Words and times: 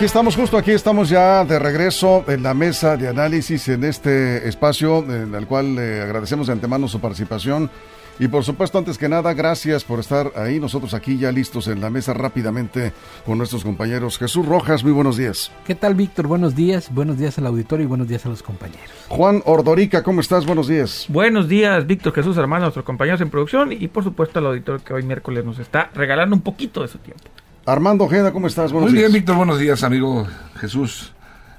Aquí 0.00 0.06
estamos, 0.06 0.34
justo 0.34 0.56
aquí 0.56 0.70
estamos 0.70 1.10
ya 1.10 1.44
de 1.44 1.58
regreso 1.58 2.24
en 2.26 2.42
la 2.42 2.54
mesa 2.54 2.96
de 2.96 3.06
análisis 3.06 3.68
en 3.68 3.84
este 3.84 4.48
espacio 4.48 5.00
en 5.00 5.34
el 5.34 5.46
cual 5.46 5.74
le 5.74 6.00
agradecemos 6.00 6.46
de 6.46 6.54
antemano 6.54 6.88
su 6.88 7.00
participación. 7.00 7.70
Y 8.18 8.26
por 8.26 8.42
supuesto, 8.42 8.78
antes 8.78 8.96
que 8.96 9.10
nada, 9.10 9.34
gracias 9.34 9.84
por 9.84 10.00
estar 10.00 10.32
ahí. 10.36 10.58
Nosotros 10.58 10.94
aquí 10.94 11.18
ya 11.18 11.30
listos 11.30 11.68
en 11.68 11.82
la 11.82 11.90
mesa 11.90 12.14
rápidamente 12.14 12.94
con 13.26 13.36
nuestros 13.36 13.62
compañeros. 13.62 14.16
Jesús 14.16 14.46
Rojas, 14.46 14.82
muy 14.82 14.92
buenos 14.92 15.18
días. 15.18 15.52
¿Qué 15.66 15.74
tal, 15.74 15.94
Víctor? 15.94 16.28
Buenos 16.28 16.56
días. 16.56 16.88
Buenos 16.90 17.18
días 17.18 17.36
al 17.36 17.46
auditorio 17.48 17.84
y 17.84 17.86
buenos 17.86 18.08
días 18.08 18.24
a 18.24 18.30
los 18.30 18.42
compañeros. 18.42 18.88
Juan 19.08 19.42
Ordorica, 19.44 20.02
¿cómo 20.02 20.22
estás? 20.22 20.46
Buenos 20.46 20.66
días. 20.66 21.04
Buenos 21.10 21.46
días, 21.46 21.86
Víctor 21.86 22.14
Jesús, 22.14 22.38
hermano, 22.38 22.62
nuestros 22.62 22.86
compañeros 22.86 23.20
en 23.20 23.28
producción 23.28 23.70
y 23.70 23.86
por 23.88 24.02
supuesto 24.02 24.38
al 24.38 24.46
auditorio 24.46 24.82
que 24.82 24.94
hoy 24.94 25.02
miércoles 25.02 25.44
nos 25.44 25.58
está 25.58 25.90
regalando 25.92 26.34
un 26.34 26.40
poquito 26.40 26.80
de 26.80 26.88
su 26.88 26.96
tiempo. 26.96 27.24
Armando 27.66 28.04
Ojeda, 28.04 28.32
¿cómo 28.32 28.46
estás? 28.46 28.72
Buenos 28.72 28.90
Muy 28.90 28.98
bien, 28.98 29.12
Víctor, 29.12 29.36
buenos 29.36 29.58
días, 29.58 29.84
amigo 29.84 30.26
Jesús, 30.58 31.12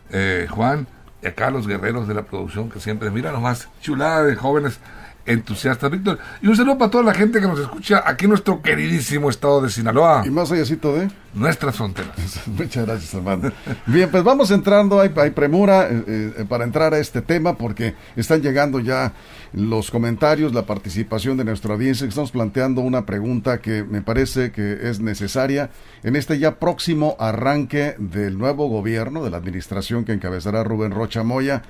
eh, 0.10 0.48
Juan, 0.50 0.88
y 1.22 1.28
acá 1.28 1.52
los 1.52 1.68
guerreros 1.68 2.08
de 2.08 2.16
la 2.16 2.24
producción 2.24 2.72
que 2.72 2.80
siempre, 2.80 3.12
mira 3.12 3.32
nomás, 3.32 3.70
chulada 3.82 4.24
de 4.24 4.36
jóvenes 4.36 4.80
entusiastas, 5.26 5.92
Víctor. 5.92 6.20
Y 6.42 6.48
un 6.48 6.56
saludo 6.56 6.78
para 6.78 6.92
toda 6.92 7.04
la 7.04 7.14
gente 7.14 7.40
que 7.40 7.48
nos 7.48 7.60
escucha 7.60 8.04
aquí 8.06 8.26
en 8.26 8.30
nuestro 8.30 8.62
queridísimo 8.62 9.30
estado 9.30 9.62
de 9.62 9.70
Sinaloa. 9.70 10.24
Y 10.26 10.30
más 10.30 10.52
allácito 10.52 10.94
de 10.94 11.10
nuestras 11.34 11.76
fronteras. 11.76 12.12
Muchas 12.48 12.86
gracias, 12.86 13.16
Armando. 13.16 13.52
Bien, 13.86 14.10
pues 14.10 14.24
vamos 14.24 14.52
entrando, 14.52 15.00
hay, 15.00 15.12
hay 15.16 15.32
premura 15.32 15.88
eh, 15.90 16.04
eh, 16.08 16.46
para 16.48 16.64
entrar 16.64 16.94
a 16.94 17.00
este 17.00 17.22
tema 17.22 17.58
porque 17.58 17.96
están 18.16 18.42
llegando 18.42 18.80
ya 18.80 19.14
los 19.54 19.92
comentarios, 19.92 20.54
la 20.54 20.66
participación 20.66 21.38
de 21.38 21.46
nuestra 21.46 21.74
audiencia. 21.74 22.08
Estamos 22.08 22.32
planteando 22.32 22.82
una 22.82 23.06
pregunta 23.06 23.60
que 23.60 23.84
me 23.84 24.02
parece 24.02 24.52
que 24.52 24.90
es 24.90 25.00
necesaria 25.00 25.70
en 26.04 26.16
este 26.16 26.40
ya 26.40 26.60
próximo 26.60 27.16
arranque 27.20 27.96
del 27.98 28.38
nuevo 28.38 28.68
gobierno, 28.68 29.24
de 29.24 29.30
la 29.30 29.38
administración 29.38 30.06
que 30.06 30.14
encabezará 30.14 30.64
Rubén 30.64 30.92
Rocha 30.92 31.24
Moya. 31.24 31.64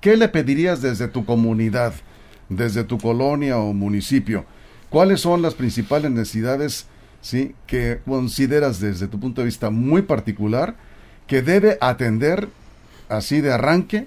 ¿Qué 0.00 0.16
le 0.16 0.28
pedirías 0.28 0.80
desde 0.80 1.08
tu 1.08 1.24
comunidad, 1.24 1.92
desde 2.48 2.84
tu 2.84 2.98
colonia 2.98 3.58
o 3.58 3.72
municipio? 3.72 4.44
¿Cuáles 4.90 5.20
son 5.20 5.42
las 5.42 5.54
principales 5.54 6.10
necesidades 6.10 6.86
¿sí? 7.20 7.54
que 7.66 8.00
consideras 8.06 8.80
desde 8.80 9.08
tu 9.08 9.20
punto 9.20 9.40
de 9.40 9.46
vista 9.46 9.70
muy 9.70 10.02
particular 10.02 10.76
que 11.26 11.42
debe 11.42 11.76
atender 11.80 12.48
así 13.08 13.40
de 13.40 13.52
arranque 13.52 14.06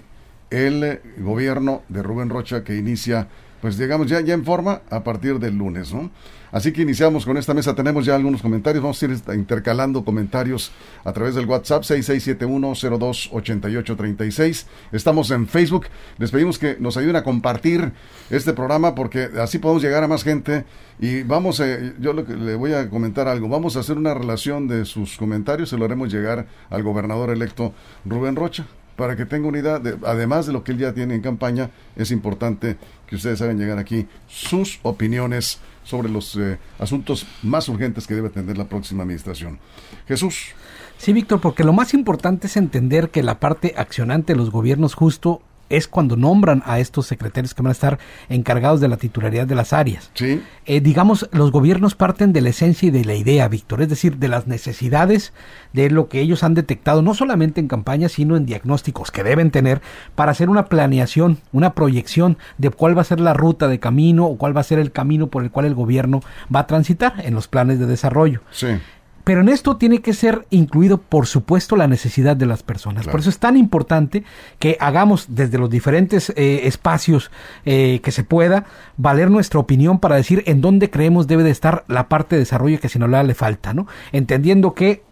el 0.50 1.00
gobierno 1.18 1.82
de 1.88 2.02
Rubén 2.02 2.28
Rocha 2.28 2.62
que 2.62 2.76
inicia, 2.76 3.28
pues 3.62 3.78
digamos 3.78 4.08
ya, 4.08 4.20
ya 4.20 4.34
en 4.34 4.44
forma 4.44 4.82
a 4.90 5.02
partir 5.04 5.38
del 5.38 5.56
lunes, 5.56 5.94
¿no? 5.94 6.10
Así 6.50 6.72
que 6.72 6.82
iniciamos 6.82 7.24
con 7.24 7.36
esta 7.38 7.54
mesa, 7.54 7.76
tenemos 7.76 8.04
ya 8.04 8.16
algunos 8.16 8.42
comentarios, 8.42 8.82
vamos 8.82 9.00
a 9.00 9.06
ir 9.06 9.16
intercalando 9.34 10.04
comentarios 10.04 10.72
a 11.04 11.12
través 11.12 11.36
del 11.36 11.46
WhatsApp 11.46 11.84
6671028836. 11.84 14.66
Estamos 14.90 15.30
en 15.30 15.46
Facebook, 15.46 15.86
les 16.18 16.32
pedimos 16.32 16.58
que 16.58 16.76
nos 16.78 16.96
ayuden 16.96 17.14
a 17.16 17.22
compartir 17.22 17.92
este 18.30 18.52
programa 18.52 18.96
porque 18.96 19.28
así 19.40 19.58
podemos 19.58 19.82
llegar 19.82 20.02
a 20.02 20.08
más 20.08 20.24
gente. 20.24 20.64
Y 20.98 21.22
vamos, 21.22 21.60
eh, 21.60 21.94
yo 22.00 22.12
le 22.12 22.56
voy 22.56 22.72
a 22.74 22.90
comentar 22.90 23.28
algo, 23.28 23.48
vamos 23.48 23.76
a 23.76 23.80
hacer 23.80 23.96
una 23.96 24.12
relación 24.12 24.66
de 24.66 24.84
sus 24.84 25.16
comentarios, 25.16 25.70
se 25.70 25.78
lo 25.78 25.84
haremos 25.84 26.12
llegar 26.12 26.48
al 26.68 26.82
gobernador 26.82 27.30
electo 27.30 27.72
Rubén 28.04 28.34
Rocha 28.36 28.66
para 28.96 29.16
que 29.16 29.26
tenga 29.26 29.48
unidad, 29.48 29.82
además 30.04 30.46
de 30.46 30.52
lo 30.52 30.64
que 30.64 30.72
él 30.72 30.78
ya 30.78 30.92
tiene 30.92 31.14
en 31.14 31.22
campaña, 31.22 31.70
es 31.96 32.10
importante 32.10 32.76
que 33.06 33.16
ustedes 33.16 33.40
hagan 33.42 33.58
llegar 33.58 33.78
aquí 33.78 34.06
sus 34.28 34.78
opiniones 34.82 35.60
sobre 35.84 36.08
los 36.08 36.36
eh, 36.36 36.58
asuntos 36.78 37.26
más 37.42 37.68
urgentes 37.68 38.06
que 38.06 38.14
debe 38.14 38.28
atender 38.28 38.56
la 38.56 38.68
próxima 38.68 39.02
administración. 39.02 39.58
Jesús. 40.06 40.54
Sí, 40.98 41.12
Víctor, 41.12 41.40
porque 41.40 41.64
lo 41.64 41.72
más 41.72 41.94
importante 41.94 42.46
es 42.46 42.56
entender 42.56 43.10
que 43.10 43.22
la 43.22 43.40
parte 43.40 43.74
accionante 43.76 44.34
de 44.34 44.38
los 44.38 44.50
gobiernos 44.50 44.94
justo 44.94 45.42
es 45.72 45.88
cuando 45.88 46.16
nombran 46.16 46.62
a 46.66 46.78
estos 46.78 47.06
secretarios 47.06 47.54
que 47.54 47.62
van 47.62 47.70
a 47.70 47.72
estar 47.72 47.98
encargados 48.28 48.80
de 48.80 48.88
la 48.88 48.98
titularidad 48.98 49.46
de 49.46 49.54
las 49.54 49.72
áreas. 49.72 50.10
Sí. 50.14 50.42
Eh, 50.66 50.80
digamos, 50.80 51.28
los 51.32 51.50
gobiernos 51.50 51.94
parten 51.94 52.32
de 52.32 52.42
la 52.42 52.50
esencia 52.50 52.88
y 52.88 52.90
de 52.90 53.04
la 53.04 53.14
idea, 53.14 53.48
Víctor, 53.48 53.82
es 53.82 53.88
decir, 53.88 54.18
de 54.18 54.28
las 54.28 54.46
necesidades 54.46 55.32
de 55.72 55.90
lo 55.90 56.08
que 56.08 56.20
ellos 56.20 56.42
han 56.42 56.54
detectado, 56.54 57.00
no 57.00 57.14
solamente 57.14 57.60
en 57.60 57.68
campaña, 57.68 58.08
sino 58.08 58.36
en 58.36 58.44
diagnósticos 58.44 59.10
que 59.10 59.24
deben 59.24 59.50
tener 59.50 59.80
para 60.14 60.32
hacer 60.32 60.50
una 60.50 60.66
planeación, 60.66 61.38
una 61.52 61.74
proyección 61.74 62.36
de 62.58 62.70
cuál 62.70 62.96
va 62.96 63.00
a 63.00 63.04
ser 63.04 63.20
la 63.20 63.32
ruta 63.32 63.68
de 63.68 63.80
camino 63.80 64.26
o 64.26 64.36
cuál 64.36 64.54
va 64.56 64.60
a 64.60 64.64
ser 64.64 64.78
el 64.78 64.92
camino 64.92 65.28
por 65.28 65.42
el 65.42 65.50
cual 65.50 65.66
el 65.66 65.74
gobierno 65.74 66.20
va 66.54 66.60
a 66.60 66.66
transitar 66.66 67.14
en 67.24 67.34
los 67.34 67.48
planes 67.48 67.78
de 67.78 67.86
desarrollo. 67.86 68.42
Sí. 68.50 68.78
Pero 69.24 69.40
en 69.40 69.48
esto 69.48 69.76
tiene 69.76 70.00
que 70.00 70.12
ser 70.12 70.46
incluido, 70.50 70.98
por 70.98 71.26
supuesto, 71.26 71.76
la 71.76 71.86
necesidad 71.86 72.36
de 72.36 72.46
las 72.46 72.62
personas. 72.62 73.06
Por 73.06 73.20
eso 73.20 73.30
es 73.30 73.38
tan 73.38 73.56
importante 73.56 74.24
que 74.58 74.76
hagamos 74.80 75.26
desde 75.28 75.58
los 75.58 75.70
diferentes 75.70 76.30
eh, 76.30 76.66
espacios 76.66 77.30
eh, 77.64 78.00
que 78.02 78.10
se 78.10 78.24
pueda 78.24 78.64
valer 78.96 79.30
nuestra 79.30 79.60
opinión 79.60 79.98
para 79.98 80.16
decir 80.16 80.42
en 80.46 80.60
dónde 80.60 80.90
creemos 80.90 81.26
debe 81.26 81.44
de 81.44 81.50
estar 81.50 81.84
la 81.88 82.08
parte 82.08 82.36
de 82.36 82.40
desarrollo 82.40 82.80
que 82.80 82.88
si 82.88 82.98
no 82.98 83.06
le 83.06 83.34
falta, 83.34 83.74
¿no? 83.74 83.86
Entendiendo 84.12 84.74
que 84.74 85.02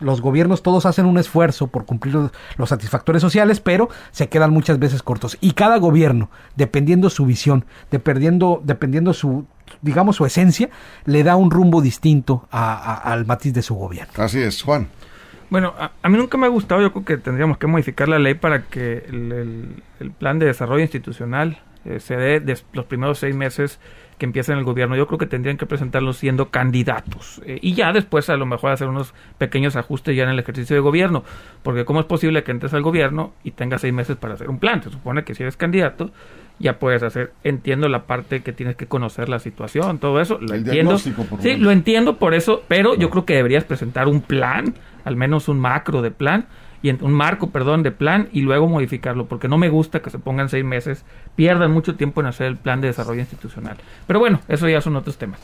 los 0.00 0.20
gobiernos 0.20 0.62
todos 0.62 0.86
hacen 0.86 1.06
un 1.06 1.18
esfuerzo 1.18 1.66
por 1.66 1.84
cumplir 1.84 2.14
los, 2.56 2.68
satisfactores 2.68 3.20
sociales, 3.20 3.60
pero 3.60 3.88
se 4.12 4.28
quedan 4.28 4.52
muchas 4.52 4.78
veces 4.78 5.02
cortos. 5.02 5.36
Y 5.40 5.52
cada 5.52 5.78
gobierno, 5.78 6.30
dependiendo 6.56 7.10
su 7.10 7.26
visión, 7.26 7.64
dependiendo, 7.90 8.62
dependiendo 8.64 9.12
su 9.12 9.46
digamos, 9.82 10.16
su 10.16 10.26
esencia, 10.26 10.70
le 11.04 11.22
da 11.22 11.36
un 11.36 11.50
rumbo 11.50 11.80
distinto 11.80 12.48
al 12.50 13.26
matiz 13.26 13.52
de 13.52 13.62
su 13.62 13.74
gobierno. 13.74 14.12
Así 14.16 14.40
es, 14.40 14.62
Juan. 14.62 14.88
Bueno, 15.50 15.74
a, 15.78 16.08
mí 16.08 16.18
nunca 16.18 16.36
me 16.36 16.46
ha 16.46 16.50
gustado, 16.50 16.82
yo 16.82 16.92
creo 16.92 17.04
que 17.04 17.16
tendríamos 17.16 17.56
que 17.56 17.66
modificar 17.66 18.08
la 18.08 18.18
ley 18.18 18.34
para 18.34 18.64
que 18.64 19.04
el, 19.08 20.12
plan 20.18 20.38
de 20.38 20.46
desarrollo 20.46 20.82
institucional 20.82 21.58
eh, 21.84 22.00
se 22.00 22.16
dé 22.16 22.56
los 22.72 22.84
primeros 22.84 23.18
seis 23.18 23.34
meses 23.34 23.80
que 24.18 24.26
empieza 24.26 24.52
en 24.52 24.58
el 24.58 24.64
gobierno. 24.64 24.96
Yo 24.96 25.06
creo 25.06 25.18
que 25.18 25.26
tendrían 25.26 25.56
que 25.56 25.66
presentarlos 25.66 26.16
siendo 26.18 26.50
candidatos 26.50 27.40
eh, 27.46 27.58
y 27.62 27.74
ya 27.74 27.92
después 27.92 28.28
a 28.30 28.36
lo 28.36 28.46
mejor 28.46 28.72
hacer 28.72 28.88
unos 28.88 29.14
pequeños 29.38 29.76
ajustes 29.76 30.16
ya 30.16 30.24
en 30.24 30.30
el 30.30 30.38
ejercicio 30.38 30.74
de 30.76 30.80
gobierno, 30.80 31.24
porque 31.62 31.84
cómo 31.84 32.00
es 32.00 32.06
posible 32.06 32.42
que 32.42 32.50
entres 32.50 32.74
al 32.74 32.82
gobierno 32.82 33.32
y 33.44 33.52
tengas 33.52 33.80
seis 33.80 33.94
meses 33.94 34.16
para 34.16 34.34
hacer 34.34 34.50
un 34.50 34.58
plan. 34.58 34.82
Se 34.82 34.90
supone 34.90 35.24
que 35.24 35.34
si 35.34 35.42
eres 35.42 35.56
candidato 35.56 36.10
ya 36.58 36.78
puedes 36.78 37.02
hacer. 37.02 37.32
Entiendo 37.44 37.88
la 37.88 38.04
parte 38.04 38.40
que 38.40 38.52
tienes 38.52 38.76
que 38.76 38.86
conocer 38.86 39.28
la 39.28 39.38
situación, 39.38 39.98
todo 39.98 40.20
eso. 40.20 40.38
Lo 40.40 40.54
entiendo. 40.54 40.98
sí, 40.98 41.56
lo 41.56 41.70
entiendo 41.70 42.16
por 42.16 42.34
eso, 42.34 42.62
pero 42.68 42.94
yo 42.94 43.10
creo 43.10 43.24
que 43.24 43.34
deberías 43.34 43.64
presentar 43.64 44.08
un 44.08 44.20
plan, 44.20 44.74
al 45.04 45.16
menos 45.16 45.48
un 45.48 45.60
macro 45.60 46.02
de 46.02 46.10
plan 46.10 46.46
y 46.82 46.90
un 46.90 47.12
marco, 47.12 47.50
perdón, 47.50 47.82
de 47.82 47.90
plan 47.90 48.28
y 48.32 48.42
luego 48.42 48.68
modificarlo, 48.68 49.26
porque 49.26 49.48
no 49.48 49.58
me 49.58 49.68
gusta 49.68 50.00
que 50.00 50.10
se 50.10 50.18
pongan 50.18 50.48
seis 50.48 50.64
meses, 50.64 51.04
pierdan 51.36 51.70
mucho 51.72 51.96
tiempo 51.96 52.20
en 52.20 52.26
hacer 52.26 52.46
el 52.46 52.56
plan 52.56 52.80
de 52.80 52.88
desarrollo 52.88 53.20
institucional. 53.20 53.76
Pero 54.06 54.20
bueno, 54.20 54.40
eso 54.48 54.68
ya 54.68 54.80
son 54.80 54.96
otros 54.96 55.18
temas. 55.18 55.40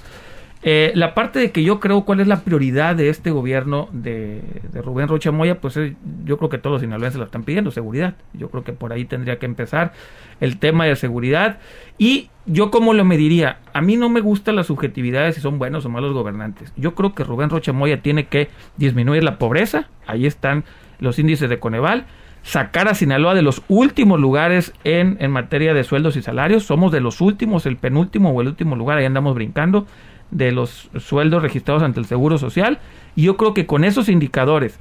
Eh, 0.66 0.92
la 0.94 1.12
parte 1.12 1.38
de 1.40 1.52
que 1.52 1.62
yo 1.62 1.78
creo 1.78 2.06
cuál 2.06 2.20
es 2.20 2.26
la 2.26 2.40
prioridad 2.40 2.96
de 2.96 3.10
este 3.10 3.30
gobierno 3.30 3.90
de, 3.92 4.42
Rubén 4.82 5.08
Rocha 5.08 5.30
Moya, 5.30 5.60
pues 5.60 5.76
eh, 5.76 5.94
yo 6.24 6.38
creo 6.38 6.48
que 6.48 6.56
todos 6.56 6.72
los 6.72 6.80
sinaloenses 6.80 7.18
lo 7.18 7.26
están 7.26 7.42
pidiendo, 7.42 7.70
seguridad. 7.70 8.14
Yo 8.32 8.48
creo 8.48 8.64
que 8.64 8.72
por 8.72 8.94
ahí 8.94 9.04
tendría 9.04 9.38
que 9.38 9.44
empezar 9.44 9.92
el 10.40 10.58
tema 10.58 10.86
de 10.86 10.96
seguridad. 10.96 11.58
Y 11.98 12.30
yo 12.46 12.70
como 12.70 12.94
lo 12.94 13.04
mediría, 13.04 13.58
a 13.74 13.82
mí 13.82 13.98
no 13.98 14.08
me 14.08 14.22
gustan 14.22 14.56
las 14.56 14.68
subjetividades 14.68 15.34
si 15.34 15.42
son 15.42 15.58
buenos 15.58 15.84
o 15.84 15.90
malos 15.90 16.14
gobernantes. 16.14 16.72
Yo 16.76 16.94
creo 16.94 17.14
que 17.14 17.24
Rubén 17.24 17.50
Rocha 17.50 17.74
Moya 17.74 18.00
tiene 18.00 18.28
que 18.28 18.48
disminuir 18.78 19.22
la 19.22 19.38
pobreza, 19.38 19.90
ahí 20.06 20.24
están 20.24 20.64
los 21.04 21.18
índices 21.18 21.48
de 21.48 21.60
Coneval, 21.60 22.06
sacar 22.42 22.88
a 22.88 22.94
Sinaloa 22.94 23.34
de 23.34 23.42
los 23.42 23.62
últimos 23.68 24.20
lugares 24.20 24.72
en, 24.82 25.16
en 25.20 25.30
materia 25.30 25.72
de 25.74 25.84
sueldos 25.84 26.16
y 26.16 26.22
salarios, 26.22 26.64
somos 26.64 26.90
de 26.90 27.00
los 27.00 27.20
últimos, 27.20 27.66
el 27.66 27.76
penúltimo 27.76 28.30
o 28.30 28.40
el 28.40 28.48
último 28.48 28.74
lugar, 28.76 28.98
ahí 28.98 29.04
andamos 29.04 29.34
brincando 29.34 29.86
de 30.30 30.52
los 30.52 30.90
sueldos 30.98 31.42
registrados 31.42 31.82
ante 31.82 32.00
el 32.00 32.06
Seguro 32.06 32.38
Social. 32.38 32.78
Y 33.14 33.22
yo 33.22 33.36
creo 33.36 33.54
que 33.54 33.66
con 33.66 33.84
esos 33.84 34.08
indicadores 34.08 34.78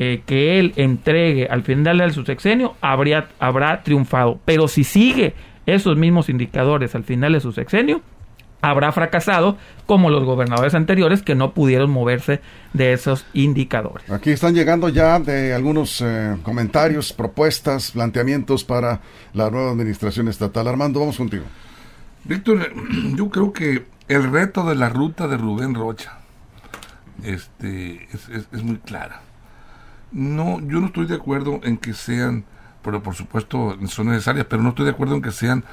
eh, 0.00 0.22
que 0.26 0.60
él 0.60 0.74
entregue 0.76 1.48
al 1.48 1.64
final 1.64 1.98
de 1.98 2.10
su 2.10 2.24
sexenio, 2.24 2.76
habría, 2.80 3.28
habrá 3.40 3.82
triunfado. 3.82 4.38
Pero 4.44 4.68
si 4.68 4.84
sigue 4.84 5.34
esos 5.66 5.96
mismos 5.96 6.28
indicadores 6.28 6.94
al 6.94 7.02
final 7.02 7.32
de 7.32 7.40
su 7.40 7.50
sexenio, 7.50 8.00
habrá 8.60 8.92
fracasado 8.92 9.56
como 9.86 10.10
los 10.10 10.24
gobernadores 10.24 10.74
anteriores 10.74 11.22
que 11.22 11.34
no 11.34 11.52
pudieron 11.54 11.90
moverse 11.90 12.40
de 12.72 12.92
esos 12.92 13.24
indicadores. 13.32 14.10
Aquí 14.10 14.30
están 14.30 14.54
llegando 14.54 14.88
ya 14.88 15.18
de 15.18 15.54
algunos 15.54 16.00
eh, 16.00 16.36
comentarios, 16.42 17.12
propuestas, 17.12 17.92
planteamientos 17.92 18.64
para 18.64 19.00
la 19.32 19.50
nueva 19.50 19.70
administración 19.70 20.28
estatal. 20.28 20.68
Armando, 20.68 21.00
vamos 21.00 21.16
contigo. 21.16 21.44
Víctor, 22.24 22.72
yo 23.14 23.30
creo 23.30 23.52
que 23.52 23.86
el 24.08 24.30
reto 24.30 24.64
de 24.64 24.74
la 24.74 24.88
ruta 24.88 25.28
de 25.28 25.36
Rubén 25.36 25.74
Rocha 25.74 26.18
este, 27.22 28.08
es, 28.12 28.62
muy 28.62 28.78
clara. 28.78 29.22
No, 30.12 30.60
yo 30.60 30.80
no 30.80 30.86
estoy 30.86 31.06
de 31.06 31.16
acuerdo 31.16 31.60
en 31.62 31.76
que 31.76 31.92
sean, 31.92 32.44
pero 32.82 33.02
por 33.02 33.14
supuesto 33.14 33.76
son 33.86 34.08
necesarias, 34.08 34.46
pero 34.48 34.62
no 34.62 34.70
estoy 34.70 34.86
de 34.86 34.92
acuerdo 34.92 35.14
en 35.14 35.22
que 35.22 35.32
sean 35.32 35.64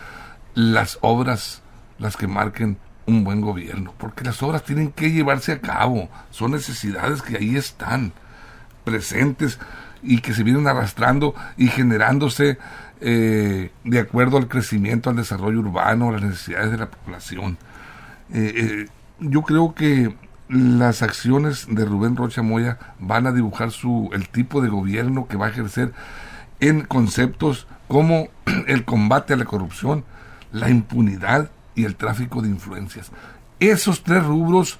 las 0.53 0.97
obras 1.01 1.61
las 1.99 2.17
que 2.17 2.27
marquen 2.27 2.77
un 3.05 3.23
buen 3.23 3.41
gobierno, 3.41 3.93
porque 3.97 4.23
las 4.23 4.41
obras 4.41 4.63
tienen 4.63 4.91
que 4.91 5.11
llevarse 5.11 5.51
a 5.51 5.61
cabo, 5.61 6.09
son 6.31 6.51
necesidades 6.51 7.21
que 7.21 7.37
ahí 7.37 7.55
están 7.55 8.13
presentes 8.83 9.59
y 10.01 10.19
que 10.19 10.33
se 10.33 10.43
vienen 10.43 10.67
arrastrando 10.67 11.35
y 11.57 11.67
generándose 11.67 12.57
eh, 13.01 13.71
de 13.83 13.99
acuerdo 13.99 14.37
al 14.37 14.47
crecimiento, 14.47 15.09
al 15.09 15.15
desarrollo 15.15 15.59
urbano, 15.59 16.09
a 16.09 16.13
las 16.13 16.21
necesidades 16.21 16.71
de 16.71 16.77
la 16.77 16.89
población. 16.89 17.57
Eh, 18.33 18.53
eh, 18.55 18.87
yo 19.19 19.41
creo 19.43 19.73
que 19.75 20.15
las 20.47 21.01
acciones 21.01 21.67
de 21.69 21.85
Rubén 21.85 22.15
Rocha 22.15 22.41
Moya 22.41 22.77
van 22.99 23.27
a 23.27 23.31
dibujar 23.31 23.71
su, 23.71 24.09
el 24.13 24.29
tipo 24.29 24.61
de 24.61 24.69
gobierno 24.69 25.27
que 25.27 25.37
va 25.37 25.47
a 25.47 25.49
ejercer 25.49 25.91
en 26.59 26.81
conceptos 26.81 27.67
como 27.87 28.29
el 28.67 28.85
combate 28.85 29.33
a 29.33 29.37
la 29.37 29.45
corrupción, 29.45 30.05
la 30.51 30.69
impunidad 30.69 31.49
y 31.75 31.85
el 31.85 31.95
tráfico 31.95 32.41
de 32.41 32.49
influencias. 32.49 33.11
Esos 33.59 34.03
tres 34.03 34.23
rubros 34.23 34.79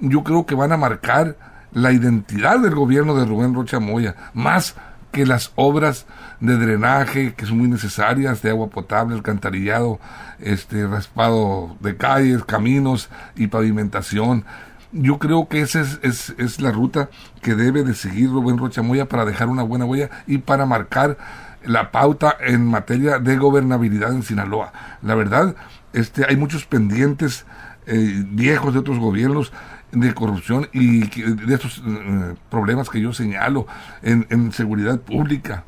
yo 0.00 0.24
creo 0.24 0.46
que 0.46 0.54
van 0.54 0.72
a 0.72 0.76
marcar 0.76 1.36
la 1.72 1.92
identidad 1.92 2.58
del 2.58 2.74
gobierno 2.74 3.14
de 3.14 3.24
Rubén 3.24 3.54
Rocha 3.54 3.80
Moya, 3.80 4.14
más 4.34 4.74
que 5.12 5.26
las 5.26 5.52
obras 5.54 6.06
de 6.40 6.56
drenaje 6.56 7.34
que 7.34 7.46
son 7.46 7.58
muy 7.58 7.68
necesarias, 7.68 8.42
de 8.42 8.50
agua 8.50 8.68
potable, 8.68 9.14
alcantarillado, 9.14 10.00
este 10.40 10.86
raspado 10.86 11.76
de 11.80 11.96
calles, 11.96 12.44
caminos 12.44 13.10
y 13.36 13.46
pavimentación. 13.46 14.44
Yo 14.90 15.18
creo 15.18 15.48
que 15.48 15.60
esa 15.60 15.80
es, 15.80 16.00
es, 16.02 16.34
es 16.38 16.60
la 16.60 16.72
ruta 16.72 17.08
que 17.40 17.54
debe 17.54 17.84
de 17.84 17.94
seguir 17.94 18.30
Rubén 18.30 18.58
Rocha 18.58 18.82
Moya 18.82 19.08
para 19.08 19.24
dejar 19.24 19.48
una 19.48 19.62
buena 19.62 19.84
huella 19.84 20.10
y 20.26 20.38
para 20.38 20.66
marcar 20.66 21.16
la 21.64 21.90
pauta 21.90 22.36
en 22.40 22.66
materia 22.66 23.18
de 23.18 23.36
gobernabilidad 23.36 24.12
en 24.12 24.22
Sinaloa. 24.22 24.72
La 25.02 25.14
verdad, 25.14 25.54
este, 25.92 26.24
hay 26.28 26.36
muchos 26.36 26.64
pendientes 26.64 27.44
eh, 27.86 28.24
viejos 28.26 28.72
de 28.72 28.80
otros 28.80 28.98
gobiernos 28.98 29.52
de 29.90 30.14
corrupción 30.14 30.68
y 30.72 31.00
de 31.00 31.54
estos 31.54 31.82
eh, 31.84 32.34
problemas 32.48 32.88
que 32.88 33.00
yo 33.00 33.12
señalo 33.12 33.66
en, 34.02 34.52
seguridad 34.52 35.00
pública, 35.00 35.64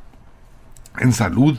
en 0.99 1.13
salud, 1.13 1.59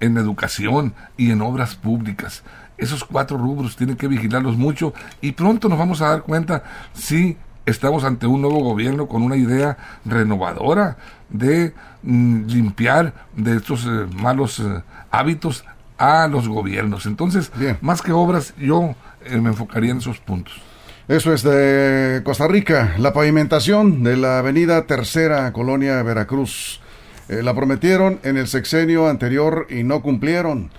en 0.00 0.16
educación 0.16 0.94
y 1.16 1.32
en 1.32 1.42
obras 1.42 1.74
públicas. 1.74 2.44
Esos 2.78 3.04
cuatro 3.04 3.36
rubros 3.36 3.76
tienen 3.76 3.96
que 3.96 4.08
vigilarlos 4.08 4.56
mucho 4.56 4.94
y 5.20 5.32
pronto 5.32 5.68
nos 5.68 5.78
vamos 5.78 6.00
a 6.00 6.08
dar 6.08 6.22
cuenta 6.22 6.62
si 6.94 7.36
estamos 7.66 8.04
ante 8.04 8.26
un 8.26 8.40
nuevo 8.40 8.60
gobierno 8.60 9.06
con 9.06 9.22
una 9.22 9.36
idea 9.36 9.76
renovadora 10.04 10.96
de 11.28 11.74
mm, 12.02 12.46
limpiar 12.46 13.12
de 13.36 13.56
estos 13.56 13.84
eh, 13.84 14.06
malos 14.14 14.62
hábitos 15.10 15.64
a 16.02 16.28
los 16.28 16.48
gobiernos. 16.48 17.06
Entonces, 17.06 17.50
más 17.80 18.02
que 18.02 18.12
obras, 18.12 18.54
yo 18.58 18.94
eh, 19.24 19.36
me 19.40 19.50
enfocaría 19.50 19.92
en 19.92 19.98
esos 19.98 20.18
puntos. 20.18 20.60
Eso 21.08 21.32
es 21.32 21.42
de 21.42 22.22
Costa 22.24 22.46
Rica, 22.46 22.94
la 22.98 23.12
pavimentación 23.12 24.02
de 24.02 24.16
la 24.16 24.38
avenida 24.38 24.86
Tercera, 24.86 25.52
Colonia 25.52 26.02
Veracruz. 26.02 26.80
la 27.28 27.54
prometieron 27.54 28.20
en 28.22 28.36
el 28.36 28.46
sexenio 28.46 29.08
anterior 29.08 29.66
y 29.68 29.82
no 29.82 30.00
cumplieron. 30.00 30.70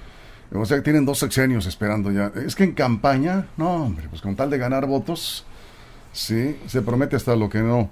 O 0.53 0.65
sea, 0.65 0.77
que 0.77 0.83
tienen 0.83 1.05
dos 1.05 1.19
sexenios 1.19 1.65
esperando 1.65 2.11
ya. 2.11 2.31
Es 2.45 2.55
que 2.55 2.63
en 2.63 2.73
campaña, 2.73 3.47
no, 3.57 3.85
hombre, 3.85 4.07
pues 4.09 4.21
con 4.21 4.35
tal 4.35 4.49
de 4.49 4.57
ganar 4.57 4.85
votos, 4.85 5.45
Sí, 6.13 6.57
se 6.67 6.83
promete 6.83 7.15
hasta 7.15 7.35
lo 7.35 7.49
que 7.49 7.59
no. 7.59 7.89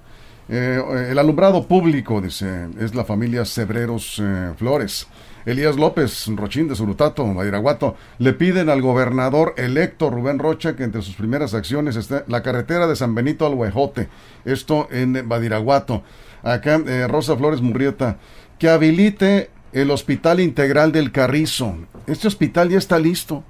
Eh, 0.48 1.08
el 1.10 1.18
alumbrado 1.18 1.66
público, 1.66 2.20
dice, 2.20 2.68
es 2.78 2.94
la 2.94 3.04
familia 3.04 3.44
Cebreros 3.44 4.20
eh, 4.22 4.52
Flores. 4.56 5.08
Elías 5.44 5.76
López, 5.76 6.26
Rochín 6.36 6.68
de 6.68 6.76
Surutato, 6.76 7.24
Badiraguato, 7.34 7.96
le 8.18 8.32
piden 8.32 8.68
al 8.68 8.80
gobernador 8.80 9.54
electo 9.56 10.10
Rubén 10.10 10.38
Rocha 10.38 10.76
que 10.76 10.84
entre 10.84 11.02
sus 11.02 11.16
primeras 11.16 11.54
acciones 11.54 11.96
esté 11.96 12.22
la 12.28 12.42
carretera 12.42 12.86
de 12.86 12.96
San 12.96 13.14
Benito 13.14 13.46
al 13.46 13.54
Huejote, 13.54 14.08
esto 14.44 14.88
en 14.90 15.28
Badiraguato. 15.28 16.02
Acá, 16.42 16.80
eh, 16.86 17.06
Rosa 17.08 17.36
Flores 17.36 17.60
Murrieta, 17.60 18.18
que 18.58 18.68
habilite 18.68 19.50
el 19.72 19.90
Hospital 19.90 20.40
Integral 20.40 20.92
del 20.92 21.12
Carrizo. 21.12 21.76
Este 22.06 22.28
hospital 22.28 22.70
ya 22.70 22.78
está 22.78 22.98
listo. 22.98 23.44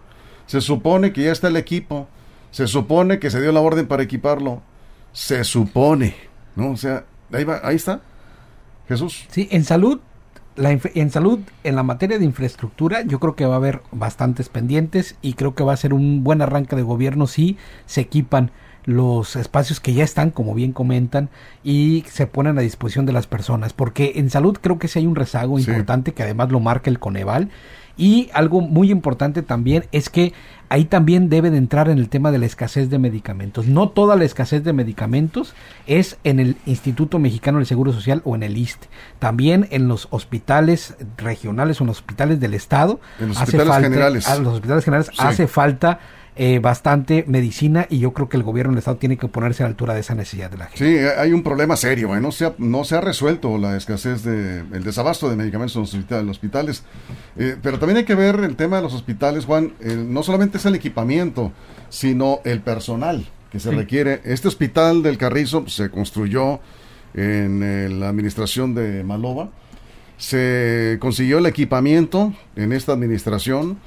Se 0.46 0.60
supone 0.60 1.12
que 1.12 1.22
ya 1.22 1.32
está 1.32 1.48
el 1.48 1.56
equipo. 1.56 2.08
Se 2.50 2.66
supone 2.66 3.18
que 3.18 3.30
se 3.30 3.40
dio 3.40 3.52
la 3.52 3.60
orden 3.60 3.86
para 3.86 4.02
equiparlo. 4.02 4.62
Se 5.12 5.44
supone, 5.44 6.14
¿no? 6.54 6.70
O 6.70 6.76
sea, 6.76 7.04
ahí, 7.32 7.44
va, 7.44 7.60
ahí 7.64 7.76
está. 7.76 8.02
Jesús. 8.88 9.26
Sí, 9.30 9.48
en 9.50 9.64
salud, 9.64 10.00
la 10.56 10.70
en 10.70 11.10
salud, 11.10 11.40
en 11.64 11.76
la 11.76 11.82
materia 11.82 12.18
de 12.18 12.24
infraestructura, 12.24 13.02
yo 13.02 13.18
creo 13.20 13.34
que 13.36 13.46
va 13.46 13.54
a 13.54 13.56
haber 13.56 13.82
bastantes 13.90 14.48
pendientes 14.48 15.16
y 15.22 15.34
creo 15.34 15.54
que 15.54 15.64
va 15.64 15.72
a 15.72 15.76
ser 15.76 15.94
un 15.94 16.24
buen 16.24 16.42
arranque 16.42 16.76
de 16.76 16.82
gobierno 16.82 17.26
si 17.26 17.56
se 17.86 18.02
equipan 18.02 18.50
los 18.84 19.36
espacios 19.36 19.80
que 19.80 19.94
ya 19.94 20.04
están, 20.04 20.30
como 20.30 20.54
bien 20.54 20.72
comentan, 20.72 21.28
y 21.62 22.04
se 22.08 22.26
ponen 22.26 22.58
a 22.58 22.62
disposición 22.62 23.06
de 23.06 23.12
las 23.12 23.26
personas. 23.26 23.72
Porque 23.72 24.12
en 24.16 24.30
salud 24.30 24.58
creo 24.60 24.78
que 24.78 24.88
sí 24.88 25.00
hay 25.00 25.06
un 25.06 25.16
rezago 25.16 25.58
importante 25.58 26.12
que 26.12 26.22
además 26.22 26.50
lo 26.50 26.60
marca 26.60 26.90
el 26.90 26.98
Coneval. 26.98 27.50
Y 27.96 28.30
algo 28.32 28.62
muy 28.62 28.90
importante 28.90 29.42
también 29.42 29.84
es 29.92 30.08
que 30.08 30.32
ahí 30.70 30.86
también 30.86 31.28
debe 31.28 31.50
de 31.50 31.58
entrar 31.58 31.90
en 31.90 31.98
el 31.98 32.08
tema 32.08 32.32
de 32.32 32.38
la 32.38 32.46
escasez 32.46 32.88
de 32.88 32.98
medicamentos. 32.98 33.66
No 33.66 33.90
toda 33.90 34.16
la 34.16 34.24
escasez 34.24 34.64
de 34.64 34.72
medicamentos 34.72 35.54
es 35.86 36.16
en 36.24 36.40
el 36.40 36.56
Instituto 36.64 37.18
Mexicano 37.18 37.58
del 37.58 37.66
Seguro 37.66 37.92
Social 37.92 38.22
o 38.24 38.34
en 38.34 38.42
el 38.42 38.56
ISTE. 38.56 38.88
También 39.18 39.68
en 39.70 39.88
los 39.88 40.08
hospitales 40.10 40.96
regionales 41.18 41.80
o 41.80 41.84
en 41.84 41.88
los 41.88 41.98
hospitales 41.98 42.40
del 42.40 42.54
Estado. 42.54 42.98
En 43.20 43.28
los 43.28 43.40
hospitales 43.40 43.84
generales. 43.84 44.28
A 44.28 44.38
los 44.38 44.54
hospitales 44.54 44.84
generales 44.84 45.10
hace 45.18 45.46
falta 45.46 46.00
eh, 46.34 46.60
bastante 46.60 47.26
medicina 47.28 47.86
y 47.90 47.98
yo 47.98 48.14
creo 48.14 48.26
que 48.30 48.38
el 48.38 48.42
gobierno 48.42 48.72
del 48.72 48.78
Estado 48.78 48.96
tiene 48.96 49.18
que 49.18 49.28
ponerse 49.28 49.62
a 49.62 49.66
la 49.66 49.70
altura 49.70 49.92
de 49.92 50.00
esa 50.00 50.14
necesidad 50.14 50.50
de 50.50 50.56
la 50.56 50.66
gente. 50.66 50.78
Sí, 50.78 51.06
hay 51.18 51.32
un 51.34 51.42
problema 51.42 51.76
serio, 51.76 52.16
¿eh? 52.16 52.22
no, 52.22 52.32
se 52.32 52.46
ha, 52.46 52.54
no 52.56 52.84
se 52.84 52.96
ha 52.96 53.02
resuelto 53.02 53.58
la 53.58 53.76
escasez 53.76 54.22
de, 54.24 54.60
el 54.60 54.82
desabasto 54.82 55.28
de 55.28 55.36
medicamentos 55.36 55.76
en 55.76 56.26
los 56.26 56.30
hospitales, 56.30 56.84
eh, 57.36 57.56
pero 57.62 57.78
también 57.78 57.98
hay 57.98 58.04
que 58.04 58.14
ver 58.14 58.36
el 58.36 58.56
tema 58.56 58.76
de 58.76 58.82
los 58.82 58.94
hospitales, 58.94 59.44
Juan, 59.44 59.74
no 60.08 60.22
solamente 60.22 60.56
es 60.56 60.64
el 60.64 60.74
equipamiento, 60.74 61.52
sino 61.90 62.40
el 62.44 62.62
personal 62.62 63.26
que 63.50 63.60
se 63.60 63.70
requiere. 63.70 64.22
Este 64.24 64.48
hospital 64.48 65.02
del 65.02 65.18
Carrizo 65.18 65.68
se 65.68 65.90
construyó 65.90 66.60
en 67.12 68.00
la 68.00 68.08
administración 68.08 68.74
de 68.74 69.04
Malova, 69.04 69.50
se 70.16 70.96
consiguió 70.98 71.38
el 71.38 71.46
equipamiento 71.46 72.32
en 72.56 72.72
esta 72.72 72.92
administración, 72.92 73.78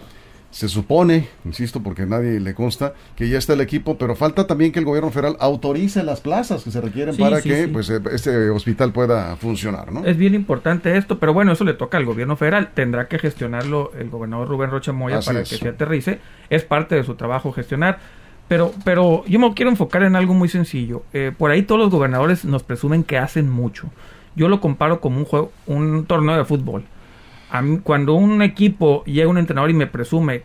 se 0.55 0.69
supone, 0.69 1.27
insisto, 1.43 1.83
porque 1.83 2.05
nadie 2.05 2.39
le 2.39 2.53
consta, 2.53 2.93
que 3.17 3.27
ya 3.27 3.37
está 3.37 3.51
el 3.51 3.59
equipo, 3.59 3.97
pero 3.97 4.15
falta 4.15 4.47
también 4.47 4.71
que 4.71 4.79
el 4.79 4.85
gobierno 4.85 5.11
federal 5.11 5.35
autorice 5.41 6.01
las 6.01 6.21
plazas 6.21 6.63
que 6.63 6.71
se 6.71 6.79
requieren 6.79 7.17
para 7.17 7.41
que 7.41 7.67
pues 7.67 7.89
eh, 7.89 7.99
este 8.13 8.49
hospital 8.51 8.93
pueda 8.93 9.35
funcionar, 9.35 9.91
¿no? 9.91 10.05
Es 10.05 10.15
bien 10.15 10.33
importante 10.33 10.95
esto, 10.95 11.19
pero 11.19 11.33
bueno, 11.33 11.51
eso 11.51 11.65
le 11.65 11.73
toca 11.73 11.97
al 11.97 12.05
gobierno 12.05 12.37
federal, 12.37 12.69
tendrá 12.73 13.09
que 13.09 13.19
gestionarlo 13.19 13.91
el 13.99 14.09
gobernador 14.09 14.47
Rubén 14.47 14.71
Rocha 14.71 14.93
Moya 14.93 15.19
para 15.19 15.39
que 15.39 15.57
se 15.57 15.67
aterrice, 15.67 16.21
es 16.49 16.63
parte 16.63 16.95
de 16.95 17.03
su 17.03 17.15
trabajo 17.15 17.51
gestionar. 17.51 17.99
Pero, 18.47 18.73
pero 18.85 19.25
yo 19.25 19.39
me 19.39 19.53
quiero 19.55 19.71
enfocar 19.71 20.03
en 20.03 20.15
algo 20.15 20.33
muy 20.33 20.47
sencillo. 20.47 21.03
Eh, 21.11 21.33
por 21.37 21.51
ahí 21.51 21.63
todos 21.63 21.81
los 21.81 21.89
gobernadores 21.89 22.45
nos 22.45 22.63
presumen 22.63 23.03
que 23.03 23.17
hacen 23.17 23.49
mucho. 23.49 23.89
Yo 24.37 24.47
lo 24.47 24.61
comparo 24.61 25.01
como 25.01 25.17
un 25.17 25.25
juego, 25.25 25.51
un 25.65 26.05
torneo 26.05 26.37
de 26.37 26.45
fútbol 26.45 26.85
cuando 27.83 28.13
un 28.13 28.41
equipo 28.41 29.03
llega 29.05 29.29
un 29.29 29.37
entrenador 29.37 29.69
y 29.69 29.75
me 29.75 29.87
presume 29.87 30.43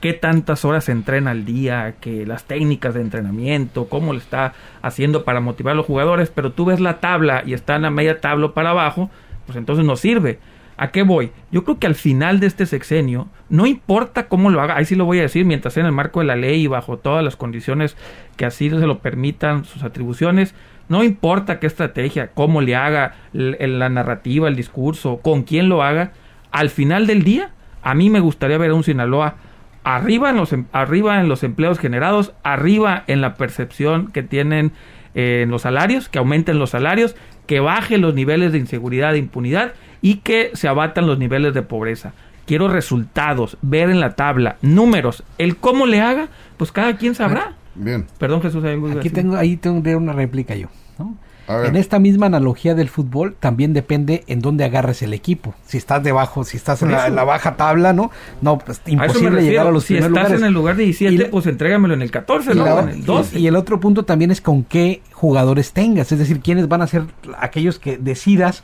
qué 0.00 0.14
tantas 0.14 0.64
horas 0.64 0.88
entrena 0.88 1.30
al 1.30 1.44
día, 1.44 1.96
que 2.00 2.26
las 2.26 2.44
técnicas 2.44 2.94
de 2.94 3.02
entrenamiento, 3.02 3.88
cómo 3.88 4.12
lo 4.12 4.18
está 4.18 4.54
haciendo 4.82 5.24
para 5.24 5.40
motivar 5.40 5.72
a 5.72 5.76
los 5.76 5.86
jugadores, 5.86 6.30
pero 6.34 6.52
tú 6.52 6.64
ves 6.64 6.80
la 6.80 7.00
tabla 7.00 7.42
y 7.46 7.52
está 7.52 7.76
en 7.76 7.82
la 7.82 7.90
media 7.90 8.20
tabla 8.20 8.52
para 8.54 8.70
abajo, 8.70 9.10
pues 9.46 9.56
entonces 9.56 9.84
no 9.84 9.96
sirve. 9.96 10.38
¿A 10.78 10.92
qué 10.92 11.02
voy? 11.02 11.30
Yo 11.52 11.64
creo 11.64 11.78
que 11.78 11.86
al 11.86 11.94
final 11.94 12.40
de 12.40 12.46
este 12.46 12.64
sexenio, 12.64 13.28
no 13.50 13.66
importa 13.66 14.28
cómo 14.28 14.48
lo 14.48 14.62
haga, 14.62 14.76
ahí 14.76 14.86
sí 14.86 14.94
lo 14.94 15.04
voy 15.04 15.18
a 15.18 15.22
decir, 15.22 15.44
mientras 15.44 15.74
sea 15.74 15.82
en 15.82 15.88
el 15.88 15.92
marco 15.92 16.20
de 16.20 16.26
la 16.26 16.36
ley 16.36 16.62
y 16.62 16.66
bajo 16.68 16.96
todas 16.96 17.22
las 17.22 17.36
condiciones 17.36 17.98
que 18.36 18.46
así 18.46 18.70
se 18.70 18.78
lo 18.78 19.00
permitan 19.00 19.66
sus 19.66 19.82
atribuciones, 19.82 20.54
no 20.88 21.04
importa 21.04 21.60
qué 21.60 21.66
estrategia, 21.66 22.28
cómo 22.32 22.62
le 22.62 22.76
haga 22.76 23.14
la 23.34 23.90
narrativa, 23.90 24.48
el 24.48 24.56
discurso, 24.56 25.18
con 25.18 25.42
quién 25.42 25.68
lo 25.68 25.82
haga, 25.82 26.12
al 26.52 26.70
final 26.70 27.06
del 27.06 27.22
día, 27.22 27.50
a 27.82 27.94
mí 27.94 28.10
me 28.10 28.20
gustaría 28.20 28.58
ver 28.58 28.70
a 28.70 28.74
un 28.74 28.84
Sinaloa 28.84 29.36
arriba 29.84 30.30
en 30.30 30.36
los 30.36 30.52
em, 30.52 30.66
arriba 30.72 31.20
en 31.20 31.28
los 31.28 31.42
empleos 31.42 31.78
generados, 31.78 32.32
arriba 32.42 33.04
en 33.06 33.20
la 33.20 33.34
percepción 33.34 34.08
que 34.08 34.22
tienen 34.22 34.72
eh, 35.14 35.40
en 35.42 35.50
los 35.50 35.62
salarios, 35.62 36.08
que 36.08 36.18
aumenten 36.18 36.58
los 36.58 36.70
salarios, 36.70 37.16
que 37.46 37.60
bajen 37.60 38.00
los 38.00 38.14
niveles 38.14 38.52
de 38.52 38.58
inseguridad 38.58 39.14
e 39.14 39.18
impunidad 39.18 39.72
y 40.02 40.16
que 40.16 40.50
se 40.54 40.68
abatan 40.68 41.06
los 41.06 41.18
niveles 41.18 41.54
de 41.54 41.62
pobreza. 41.62 42.12
Quiero 42.46 42.68
resultados, 42.68 43.56
ver 43.62 43.90
en 43.90 44.00
la 44.00 44.16
tabla, 44.16 44.56
números, 44.60 45.24
el 45.38 45.56
cómo 45.56 45.86
le 45.86 46.00
haga, 46.00 46.28
pues 46.56 46.72
cada 46.72 46.96
quien 46.96 47.14
sabrá. 47.14 47.54
Bien. 47.74 48.06
Perdón 48.18 48.42
Jesús, 48.42 48.64
¿hay 48.64 48.72
algo 48.72 48.88
que 48.90 48.98
Aquí 48.98 49.10
tengo, 49.10 49.36
ahí 49.36 49.56
tengo 49.56 49.80
una 49.98 50.12
réplica 50.12 50.54
yo. 50.54 50.68
¿no? 50.98 51.16
En 51.48 51.74
esta 51.76 51.98
misma 51.98 52.26
analogía 52.26 52.74
del 52.76 52.88
fútbol, 52.88 53.34
también 53.40 53.72
depende 53.72 54.22
en 54.28 54.40
dónde 54.40 54.64
agarres 54.64 55.02
el 55.02 55.12
equipo. 55.14 55.54
Si 55.66 55.78
estás 55.78 56.02
debajo, 56.02 56.44
si 56.44 56.56
estás 56.56 56.82
en 56.82 56.92
la, 56.92 56.98
eso. 56.98 57.06
en 57.08 57.16
la 57.16 57.24
baja 57.24 57.56
tabla, 57.56 57.92
¿no? 57.92 58.10
No, 58.40 58.58
pues 58.58 58.80
imposible 58.86 59.42
llegar 59.42 59.66
a 59.66 59.70
los 59.72 59.84
Si 59.84 59.94
primeros 59.94 60.10
estás 60.10 60.22
lugares. 60.30 60.40
en 60.42 60.46
el 60.46 60.52
lugar 60.54 60.76
17, 60.76 61.14
Y 61.14 61.18
la- 61.18 61.30
pues 61.30 61.46
entrégamelo 61.46 61.94
en 61.94 62.02
el 62.02 62.10
14, 62.10 62.52
y, 62.52 62.56
no 62.56 62.64
la- 62.64 62.80
en 62.82 62.88
el 62.90 63.04
12. 63.04 63.38
y- 63.38 63.42
y 63.42 63.46
el 63.48 63.56
otro 63.56 63.80
punto 63.80 64.04
también 64.04 64.30
es 64.30 64.40
con 64.40 64.62
qué 64.62 65.02
jugadores 65.12 65.72
tengas, 65.72 66.12
es 66.12 66.18
decir, 66.20 66.40
quiénes 66.40 66.68
van 66.68 66.82
a 66.82 66.86
ser 66.86 67.02
aquellos 67.38 67.78
que 67.80 67.98
decidas 67.98 68.62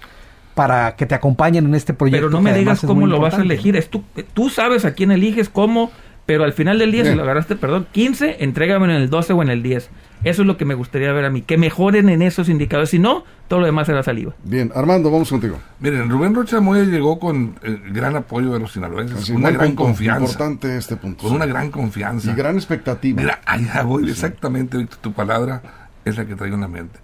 para 0.55 0.97
que 0.97 1.07
te 1.07 1.15
acompañen 1.15 1.67
en 1.67 1.75
este 1.75 1.93
proyecto. 1.93 2.29
pero 2.29 2.31
no 2.31 2.41
me 2.41 2.57
digas 2.57 2.81
cómo 2.87 3.07
lo 3.07 3.21
vas 3.21 3.35
a 3.35 3.43
elegir. 3.43 3.77
Es 3.77 3.91
tú, 3.91 4.05
tú 4.33 4.49
sabes 4.49 4.85
a 4.85 4.95
quién 4.95 5.11
eliges, 5.11 5.49
cómo, 5.49 5.91
pero 6.25 6.45
al 6.45 6.53
final 6.53 6.79
del 6.79 6.93
día, 6.93 7.03
Bien. 7.03 7.15
si 7.15 7.17
lo 7.19 7.25
agarraste, 7.25 7.57
perdón, 7.57 7.87
15, 7.93 8.37
entrégamelo 8.45 8.95
en 8.95 9.03
el 9.03 9.11
12 9.11 9.33
o 9.33 9.43
en 9.43 9.49
el 9.51 9.63
10. 9.63 9.91
Eso 10.25 10.43
es 10.43 10.47
lo 10.47 10.57
que 10.57 10.65
me 10.65 10.75
gustaría 10.75 11.13
ver 11.13 11.25
a 11.25 11.31
mí, 11.31 11.43
que 11.43 11.57
mejoren 11.57 12.09
en 12.09 12.23
esos 12.23 12.49
indicadores. 12.49 12.91
Si 12.91 12.99
no, 12.99 13.25
todo 13.49 13.61
lo 13.61 13.67
demás 13.67 13.87
será 13.87 14.03
saliva. 14.03 14.35
Bien, 14.43 14.73
Armando, 14.75 15.11
vamos 15.11 15.31
contigo. 15.31 15.59
Miren, 15.79 16.09
Rubén 16.11 16.35
Rocha 16.35 16.61
Moya 16.61 16.85
llegó 16.85 17.19
con 17.19 17.55
gran 17.93 18.17
apoyo 18.17 18.53
de 18.53 18.61
los 18.61 18.73
sinaloenses, 18.73 19.19
Así, 19.19 19.33
con 19.33 19.43
una 19.43 19.51
gran 19.51 19.69
punto, 19.69 19.83
confianza. 19.85 20.23
Importante 20.25 20.77
este 20.77 20.97
punto. 20.97 21.25
Con 21.25 21.37
una 21.37 21.47
gran 21.47 21.71
confianza. 21.71 22.33
y 22.33 22.35
gran 22.35 22.57
expectativa. 22.57 23.23
Mira, 23.23 23.41
allá 23.47 23.83
voy, 23.83 24.11
exactamente, 24.11 24.79
Víctor, 24.79 24.99
tu 25.01 25.13
palabra 25.13 25.63
es 26.05 26.17
la 26.17 26.25
que 26.25 26.35
traigo 26.35 26.55
en 26.55 26.63
la 26.63 26.69
mente. 26.69 26.99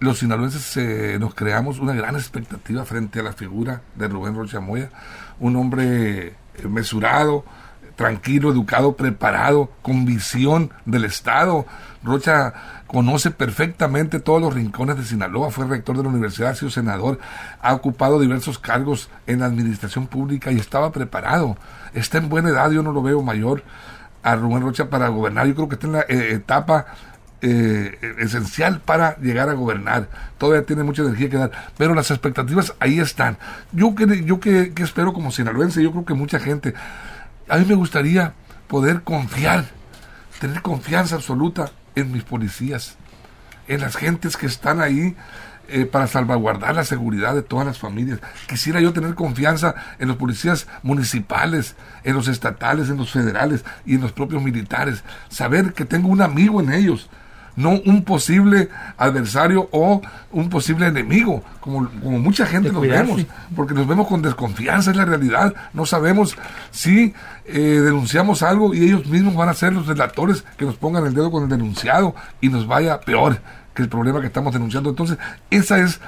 Los 0.00 0.18
sinaloenses 0.18 0.76
eh, 0.78 1.18
nos 1.20 1.34
creamos 1.34 1.78
una 1.78 1.92
gran 1.92 2.16
expectativa 2.16 2.84
frente 2.84 3.20
a 3.20 3.22
la 3.22 3.32
figura 3.32 3.82
de 3.96 4.08
Rubén 4.08 4.34
Rocha 4.34 4.58
Moya, 4.58 4.90
un 5.40 5.56
hombre 5.56 6.28
eh, 6.28 6.68
mesurado, 6.68 7.44
tranquilo, 8.00 8.50
educado, 8.50 8.96
preparado, 8.96 9.68
con 9.82 10.06
visión 10.06 10.70
del 10.86 11.04
Estado. 11.04 11.66
Rocha 12.02 12.54
conoce 12.86 13.30
perfectamente 13.30 14.20
todos 14.20 14.40
los 14.40 14.54
rincones 14.54 14.96
de 14.96 15.04
Sinaloa, 15.04 15.50
fue 15.50 15.66
rector 15.66 15.98
de 15.98 16.04
la 16.04 16.08
universidad, 16.08 16.52
ha 16.52 16.54
sido 16.54 16.70
senador, 16.70 17.18
ha 17.60 17.74
ocupado 17.74 18.18
diversos 18.18 18.58
cargos 18.58 19.10
en 19.26 19.40
la 19.40 19.46
administración 19.46 20.06
pública 20.06 20.50
y 20.50 20.56
estaba 20.56 20.92
preparado. 20.92 21.58
Está 21.92 22.16
en 22.16 22.30
buena 22.30 22.48
edad, 22.48 22.70
yo 22.70 22.82
no 22.82 22.92
lo 22.92 23.02
veo 23.02 23.20
mayor 23.20 23.64
a 24.22 24.34
Rubén 24.34 24.62
Rocha 24.62 24.88
para 24.88 25.08
gobernar. 25.08 25.46
Yo 25.46 25.54
creo 25.54 25.68
que 25.68 25.74
está 25.74 25.86
en 25.86 25.92
la 25.92 26.00
eh, 26.08 26.32
etapa 26.32 26.86
eh, 27.42 27.98
esencial 28.16 28.80
para 28.80 29.18
llegar 29.18 29.50
a 29.50 29.52
gobernar. 29.52 30.08
Todavía 30.38 30.64
tiene 30.64 30.84
mucha 30.84 31.02
energía 31.02 31.28
que 31.28 31.36
dar, 31.36 31.50
pero 31.76 31.94
las 31.94 32.10
expectativas 32.10 32.74
ahí 32.80 32.98
están. 32.98 33.36
Yo 33.72 33.94
que, 33.94 34.24
yo 34.24 34.40
que, 34.40 34.72
que 34.72 34.84
espero 34.84 35.12
como 35.12 35.30
sinaloense, 35.30 35.82
yo 35.82 35.90
creo 35.90 36.06
que 36.06 36.14
mucha 36.14 36.40
gente, 36.40 36.72
a 37.50 37.56
mí 37.56 37.64
me 37.66 37.74
gustaría 37.74 38.34
poder 38.68 39.02
confiar, 39.02 39.66
tener 40.40 40.62
confianza 40.62 41.16
absoluta 41.16 41.72
en 41.96 42.12
mis 42.12 42.22
policías, 42.22 42.96
en 43.66 43.80
las 43.80 43.96
gentes 43.96 44.36
que 44.36 44.46
están 44.46 44.80
ahí 44.80 45.16
eh, 45.68 45.84
para 45.84 46.06
salvaguardar 46.06 46.74
la 46.76 46.84
seguridad 46.84 47.34
de 47.34 47.42
todas 47.42 47.66
las 47.66 47.78
familias. 47.78 48.20
Quisiera 48.48 48.80
yo 48.80 48.92
tener 48.92 49.14
confianza 49.14 49.74
en 49.98 50.08
los 50.08 50.16
policías 50.16 50.68
municipales, 50.82 51.74
en 52.04 52.14
los 52.14 52.28
estatales, 52.28 52.88
en 52.88 52.96
los 52.96 53.10
federales 53.10 53.64
y 53.84 53.96
en 53.96 54.00
los 54.00 54.12
propios 54.12 54.42
militares. 54.42 55.02
Saber 55.28 55.72
que 55.72 55.84
tengo 55.84 56.08
un 56.08 56.22
amigo 56.22 56.60
en 56.60 56.72
ellos, 56.72 57.10
no 57.56 57.80
un 57.84 58.04
posible 58.04 58.68
adversario 58.96 59.68
o 59.72 60.00
un 60.32 60.48
posible 60.48 60.86
enemigo, 60.86 61.42
como, 61.60 61.88
como 61.88 62.18
mucha 62.18 62.46
gente 62.46 62.72
nos 62.72 62.82
vemos, 62.82 63.26
porque 63.56 63.74
nos 63.74 63.86
vemos 63.86 64.06
con 64.06 64.22
desconfianza, 64.22 64.90
es 64.90 64.96
la 64.96 65.04
realidad. 65.04 65.54
No 65.72 65.86
sabemos 65.86 66.36
si 66.70 67.14
eh, 67.46 67.58
denunciamos 67.58 68.42
algo 68.42 68.74
y 68.74 68.84
ellos 68.84 69.06
mismos 69.06 69.34
van 69.34 69.48
a 69.48 69.54
ser 69.54 69.72
los 69.72 69.86
relatores 69.86 70.44
que 70.56 70.64
nos 70.64 70.76
pongan 70.76 71.06
el 71.06 71.14
dedo 71.14 71.30
con 71.30 71.44
el 71.44 71.48
denunciado 71.48 72.14
y 72.40 72.48
nos 72.48 72.66
vaya 72.66 73.00
peor 73.00 73.40
el 73.80 73.88
problema 73.88 74.20
que 74.20 74.26
estamos 74.26 74.52
denunciando. 74.52 74.90
Entonces, 74.90 75.18
esa 75.50 75.78
es, 75.78 76.00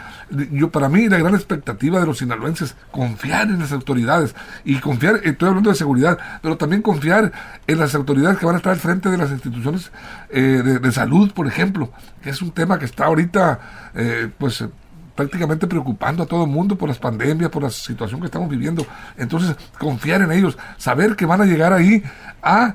yo 0.52 0.70
para 0.70 0.88
mí, 0.88 1.08
la 1.08 1.18
gran 1.18 1.34
expectativa 1.34 2.00
de 2.00 2.06
los 2.06 2.18
sinaloenses, 2.18 2.76
confiar 2.90 3.48
en 3.48 3.58
las 3.58 3.72
autoridades 3.72 4.34
y 4.64 4.78
confiar, 4.80 5.20
estoy 5.24 5.48
hablando 5.48 5.70
de 5.70 5.76
seguridad, 5.76 6.18
pero 6.42 6.56
también 6.56 6.82
confiar 6.82 7.32
en 7.66 7.78
las 7.78 7.94
autoridades 7.94 8.38
que 8.38 8.46
van 8.46 8.54
a 8.54 8.58
estar 8.58 8.72
al 8.72 8.78
frente 8.78 9.10
de 9.10 9.16
las 9.16 9.30
instituciones 9.30 9.90
eh, 10.30 10.40
de, 10.40 10.78
de 10.78 10.92
salud, 10.92 11.32
por 11.32 11.46
ejemplo, 11.46 11.90
que 12.22 12.30
es 12.30 12.42
un 12.42 12.52
tema 12.52 12.78
que 12.78 12.84
está 12.84 13.06
ahorita, 13.06 13.90
eh, 13.94 14.30
pues, 14.38 14.60
eh, 14.60 14.68
prácticamente 15.14 15.66
preocupando 15.66 16.22
a 16.22 16.26
todo 16.26 16.44
el 16.44 16.50
mundo 16.50 16.76
por 16.76 16.88
las 16.88 16.98
pandemias, 16.98 17.50
por 17.50 17.62
la 17.62 17.70
situación 17.70 18.20
que 18.20 18.26
estamos 18.26 18.48
viviendo. 18.48 18.86
Entonces, 19.16 19.56
confiar 19.78 20.22
en 20.22 20.32
ellos, 20.32 20.56
saber 20.78 21.16
que 21.16 21.26
van 21.26 21.40
a 21.40 21.44
llegar 21.44 21.72
ahí 21.72 22.02
a 22.42 22.74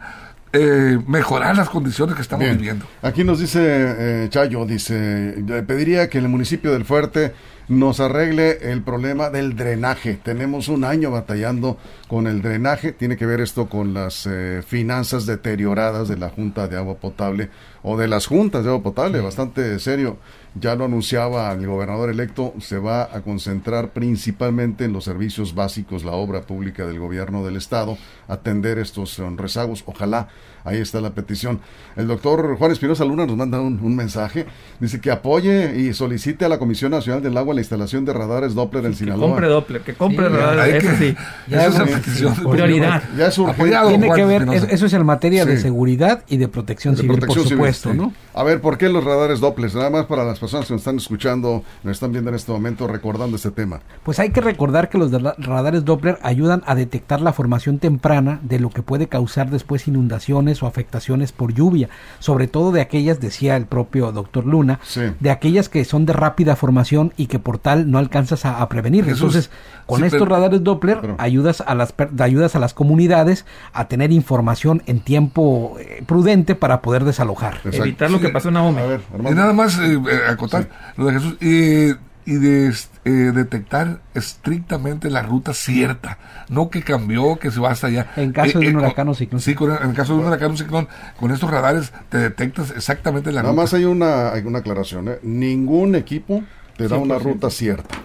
eh, 0.54 0.98
mejorar 1.08 1.58
las 1.58 1.70
condiciones 1.70 2.16
que 2.16 2.22
estamos 2.22 2.46
Bien. 2.46 2.58
viviendo. 2.58 2.86
Aquí 3.02 3.24
nos 3.24 3.40
dice 3.40 3.60
eh, 3.62 4.28
Chayo, 4.30 4.66
dice, 4.66 5.36
le 5.46 5.64
pediría 5.64 6.10
que 6.10 6.18
el 6.18 6.30
municipio 6.30 6.72
del 6.72 6.86
Fuerte 6.86 7.34
nos 7.68 8.00
arregle 8.00 8.72
el 8.72 8.82
problema 8.82 9.30
del 9.30 9.56
drenaje. 9.56 10.18
Tenemos 10.24 10.70
un 10.70 10.86
año 10.86 11.12
batallando 11.12 11.78
con 12.08 12.28
el 12.28 12.42
drenaje. 12.42 12.94
Tiene 12.94 13.18
que 13.18 13.26
ver 13.26 13.42
esto 13.42 13.68
con 13.68 13.94
las 13.94 14.26
eh, 14.26 14.64
finanzas 14.66 15.26
deterioradas 15.26 16.08
de 16.08 16.18
la 16.18 16.30
Junta 16.30 16.68
de 16.68 16.78
Agua 16.78 16.96
Potable 16.96 17.50
o 17.84 17.98
de 17.98 18.08
las 18.08 18.28
juntas 18.28 18.64
de 18.64 18.70
agua 18.70 18.84
potable. 18.84 19.20
Bastante 19.22 19.80
serio. 19.80 20.18
Ya 20.60 20.76
lo 20.76 20.86
anunciaba 20.86 21.52
el 21.52 21.68
gobernador 21.68 22.10
electo, 22.10 22.54
se 22.60 22.78
va 22.80 23.04
a 23.04 23.22
concentrar 23.22 23.90
principalmente 23.90 24.86
en 24.86 24.94
los 24.94 25.04
servicios 25.04 25.54
básicos, 25.54 26.04
la 26.06 26.14
obra 26.14 26.42
pública 26.42 26.86
del 26.86 27.00
gobierno 27.00 27.44
del 27.46 27.58
estado, 27.58 27.98
atender 28.28 28.80
estos 28.80 29.20
eh, 29.20 29.24
rezagos. 29.36 29.84
Ojalá, 29.86 30.30
ahí 30.64 30.80
está 30.80 31.00
la 31.02 31.12
petición. 31.12 31.60
El 31.96 32.08
doctor 32.08 32.58
Juan 32.58 32.72
Espinosa 32.72 33.06
Luna 33.06 33.26
nos 33.26 33.36
manda 33.38 33.60
un, 33.60 33.80
un 33.82 33.96
mensaje, 33.96 34.46
dice 34.80 35.00
que 35.02 35.12
apoye 35.12 35.80
y 35.80 35.94
solicite 35.94 36.46
a 36.46 36.50
la 36.50 36.58
Comisión 36.60 36.92
Nacional 36.92 37.22
del 37.22 37.38
Agua 37.38 37.54
la 37.54 37.62
instalación 37.62 38.06
de 38.06 38.14
radares 38.14 38.56
Doppler 38.56 38.86
en 38.86 38.92
Que 38.94 38.98
Sinaloa. 39.00 39.28
compre 39.30 39.48
Doppler, 39.48 39.82
que 39.82 39.94
compre 39.94 40.28
Sí, 40.28 40.34
radar, 40.34 40.60
Hay 40.60 40.72
eso 40.72 40.88
que- 40.90 40.96
sí. 40.98 41.16
Ya 41.48 41.66
es 41.68 41.76
hemos- 41.76 41.90
petición. 41.90 42.34
prioridad. 42.52 43.04
Ya 43.18 43.28
es 43.28 43.38
urgente. 43.38 43.62
Apoyado, 43.62 43.90
Tiene 43.90 44.08
Juan 44.08 44.18
que 44.20 44.26
ver, 44.26 44.42
Espinosa. 44.44 44.68
eso, 44.72 44.86
es 44.86 44.94
en 44.94 45.06
materia 45.06 45.46
de 45.46 45.58
seguridad 45.60 46.24
y 46.28 46.38
de 46.38 46.48
protección 46.48 46.96
De 46.96 47.02
civil, 47.02 47.18
protección 47.18 47.44
por 47.44 47.48
civil, 47.50 47.58
supuesto, 47.58 47.92
sí. 47.92 47.98
¿no? 47.98 48.14
A 48.34 48.44
ver, 48.44 48.62
¿por 48.62 48.78
qué 48.78 48.90
los 48.90 49.04
radares 49.04 49.40
Doppler? 49.40 49.68
Nada 49.76 49.90
más 49.90 50.06
para 50.06 50.24
las 50.24 50.40
personas 50.40 50.47
que 50.52 50.58
nos 50.58 50.72
están 50.72 50.98
escuchando, 50.98 51.64
nos 51.84 51.94
están 51.94 52.12
viendo 52.12 52.30
en 52.30 52.36
este 52.36 52.52
momento 52.52 52.88
recordando 52.88 53.36
este 53.36 53.52
tema. 53.52 53.80
Pues 54.04 54.20
hay 54.20 54.32
que 54.32 54.42
recordar 54.42 54.90
que 54.90 54.98
los 54.98 55.12
radares 55.38 55.86
Doppler 55.86 56.20
ayudan 56.24 56.64
a 56.66 56.76
detectar 56.76 57.22
la 57.22 57.34
formación 57.34 57.80
temprana 57.80 58.40
de 58.44 58.60
lo 58.60 58.70
que 58.70 58.82
puede 58.82 59.08
causar 59.08 59.50
después 59.50 59.88
inundaciones 59.88 60.62
o 60.64 60.68
afectaciones 60.68 61.32
por 61.32 61.54
lluvia, 61.54 61.90
sobre 62.20 62.48
todo 62.48 62.72
de 62.72 62.82
aquellas, 62.82 63.20
decía 63.20 63.56
el 63.58 63.66
propio 63.66 64.12
doctor 64.12 64.46
Luna, 64.46 64.80
Sí. 64.84 65.02
de 65.20 65.30
aquellas 65.32 65.70
que 65.70 65.84
son 65.86 66.06
de 66.06 66.14
rápida 66.14 66.56
formación 66.56 67.14
y 67.18 67.28
que 67.28 67.40
por 67.40 67.58
tal 67.60 67.90
no 67.92 67.98
alcanzas 67.98 68.46
a, 68.46 68.62
a 68.62 68.70
prevenir. 68.70 69.06
Jesús, 69.06 69.20
Entonces, 69.36 69.50
con 69.86 70.00
sí, 70.00 70.06
estos 70.06 70.22
pero- 70.24 70.36
radares 70.36 70.64
Doppler 70.64 71.00
pero- 71.02 71.16
ayudas 71.20 71.62
a 71.66 71.76
las 71.76 71.92
per- 71.92 72.10
ayudas 72.20 72.56
a 72.56 72.60
las 72.60 72.74
comunidades 72.74 73.46
a 73.74 73.88
tener 73.88 74.12
información 74.12 74.84
en 74.86 75.00
tiempo 75.00 75.78
eh, 75.80 76.04
prudente 76.06 76.56
para 76.56 76.82
poder 76.82 77.04
desalojar. 77.06 77.56
Exacto. 77.58 77.78
Evitar 77.84 78.12
lo 78.12 78.18
Sí. 78.18 78.26
que 78.26 78.30
pasó 78.30 78.48
en 78.50 78.56
Naomi. 78.56 78.80
A 78.82 78.86
ver, 78.86 79.02
Y 79.20 79.34
nada 79.34 79.54
más 79.54 79.78
eh, 79.80 80.00
eh, 80.38 80.46
acotar 80.46 80.70
lo 80.98 81.06
de 81.08 81.14
Jesús. 81.14 81.38
eh, 81.42 81.96
y 82.26 82.34
de 82.34 82.74
eh, 83.06 83.10
detectar 83.34 84.02
estrictamente 84.14 85.10
la 85.10 85.22
ruta 85.22 85.54
cierta, 85.54 86.18
no 86.50 86.70
que 86.70 86.84
cambió, 86.84 87.38
que 87.40 87.52
se 87.52 87.60
va 87.62 87.72
hasta 87.72 87.88
allá. 87.88 88.08
En 88.18 88.34
caso 88.34 88.60
de 88.60 88.68
un 88.68 88.74
con- 88.74 88.84
huracán 88.84 89.08
o 89.08 89.14
ciclón. 89.14 89.40
Sí, 89.40 89.56
con- 89.56 89.72
en 89.72 89.94
caso 89.94 90.14
de 90.14 90.20
un 90.20 90.26
huracán 90.28 90.52
o 90.52 90.58
ciclón, 90.58 90.90
con 91.18 91.32
estos 91.32 91.50
radares 91.50 91.94
te 92.10 92.18
detectas 92.18 92.72
exactamente 92.72 93.32
la 93.32 93.42
Nada 93.44 93.52
ruta. 93.54 93.62
más 93.64 93.74
hay 93.74 93.86
una, 93.86 94.34
hay 94.34 94.44
una 94.44 94.60
aclaración. 94.60 95.08
¿eh? 95.08 95.20
Ningún 95.24 95.96
equipo 95.96 96.44
te 96.76 96.90
da 96.90 96.98
una 96.98 97.16
100%. 97.16 97.24
ruta 97.24 97.50
cierta. 97.50 97.96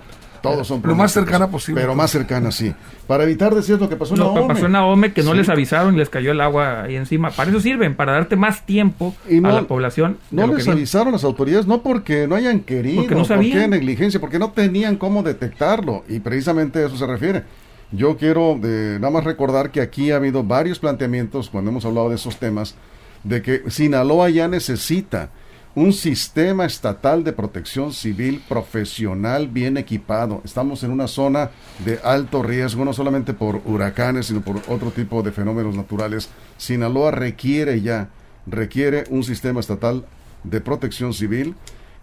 Todos 0.43 0.67
son 0.67 0.83
Lo 0.85 0.95
más 0.95 1.13
cercana 1.13 1.49
posible. 1.49 1.81
Pero 1.81 1.95
más 1.95 2.11
cercana, 2.11 2.51
sí. 2.51 2.75
Para 3.07 3.25
evitar 3.25 3.55
decir 3.55 3.79
lo 3.81 3.89
que 3.89 3.97
pasó 3.97 4.15
en 4.15 4.21
Lo 4.21 4.31
que 4.35 4.41
Naome. 4.41 4.55
pasó 4.55 4.67
en 4.67 4.73
Naome, 4.73 5.13
que 5.13 5.23
no 5.23 5.31
Sí. 5.33 5.37
les 5.39 5.49
avisaron 5.49 5.95
y 5.95 5.99
les 5.99 6.09
cayó 6.11 6.33
el 6.33 6.41
agua 6.41 6.83
ahí 6.83 6.97
encima. 6.97 7.31
Para 7.31 7.51
eso 7.51 7.61
sirven, 7.61 7.95
para 7.95 8.13
darte 8.13 8.37
más 8.37 8.67
tiempo 8.67 9.15
no- 9.31 9.49
a 9.49 9.53
la 9.53 9.63
población. 9.63 10.19
No 10.31 10.47
les 10.49 10.67
avisaron 10.69 11.13
las 11.13 11.25
autoridades, 11.25 11.67
no 11.67 11.83
porque 11.83 12.27
no 12.27 12.35
hayan 12.35 12.61
querido, 12.61 13.03
Porque 13.03 13.15
no 13.15 13.25
sabían. 13.25 13.71
negligencia, 13.71 14.21
porque 14.21 14.39
no 14.39 14.51
tenían 14.51 14.97
cómo 14.97 15.23
detectarlo. 15.23 16.05
Y 16.09 16.21
precisamente 16.21 16.81
a 16.81 16.87
eso 16.87 16.97
se 16.97 17.07
refiere. 17.07 17.45
Yo 17.93 18.17
quiero 18.17 18.59
eh, 18.65 18.97
nada 19.01 19.11
más 19.13 19.25
recordar 19.25 19.71
que 19.71 19.81
aquí 19.81 20.11
ha 20.11 20.17
habido 20.17 20.43
varios 20.43 20.79
planteamientos 20.79 21.51
cuando 21.51 21.71
hemos 21.71 21.85
hablado 21.85 22.09
de 22.09 22.15
esos 22.17 22.39
temas, 22.39 22.75
de 23.23 23.43
que 23.43 23.63
Sinaloa 23.71 24.31
ya 24.31 24.49
necesita 24.49 25.29
un 25.75 25.93
sistema 25.93 26.67
estatal 26.67 27.25
de 27.25 27.33
protección 27.33 27.93
civil 27.93 28.43
profesional 28.49 29.49
bien 29.49 29.76
equipado. 29.76 30.43
Estamos 30.45 30.83
en 30.83 30.91
una 30.91 31.09
zona 31.09 31.50
de 31.85 31.99
alto 32.05 32.43
riesgo, 32.43 32.85
no 32.85 32.93
solamente 32.93 33.33
por 33.33 33.62
huracanes, 33.64 34.26
sino 34.26 34.43
por 34.43 34.57
otro 34.69 34.91
tipo 34.91 35.23
de 35.23 35.33
fenómenos 35.33 35.75
naturales. 35.75 36.29
Sinaloa 36.59 37.11
requiere 37.11 37.81
ya, 37.81 38.11
requiere 38.47 39.05
un 39.09 39.25
sistema 39.25 39.61
estatal 39.61 40.05
de 40.45 40.61
protección 40.61 41.14
civil 41.14 41.55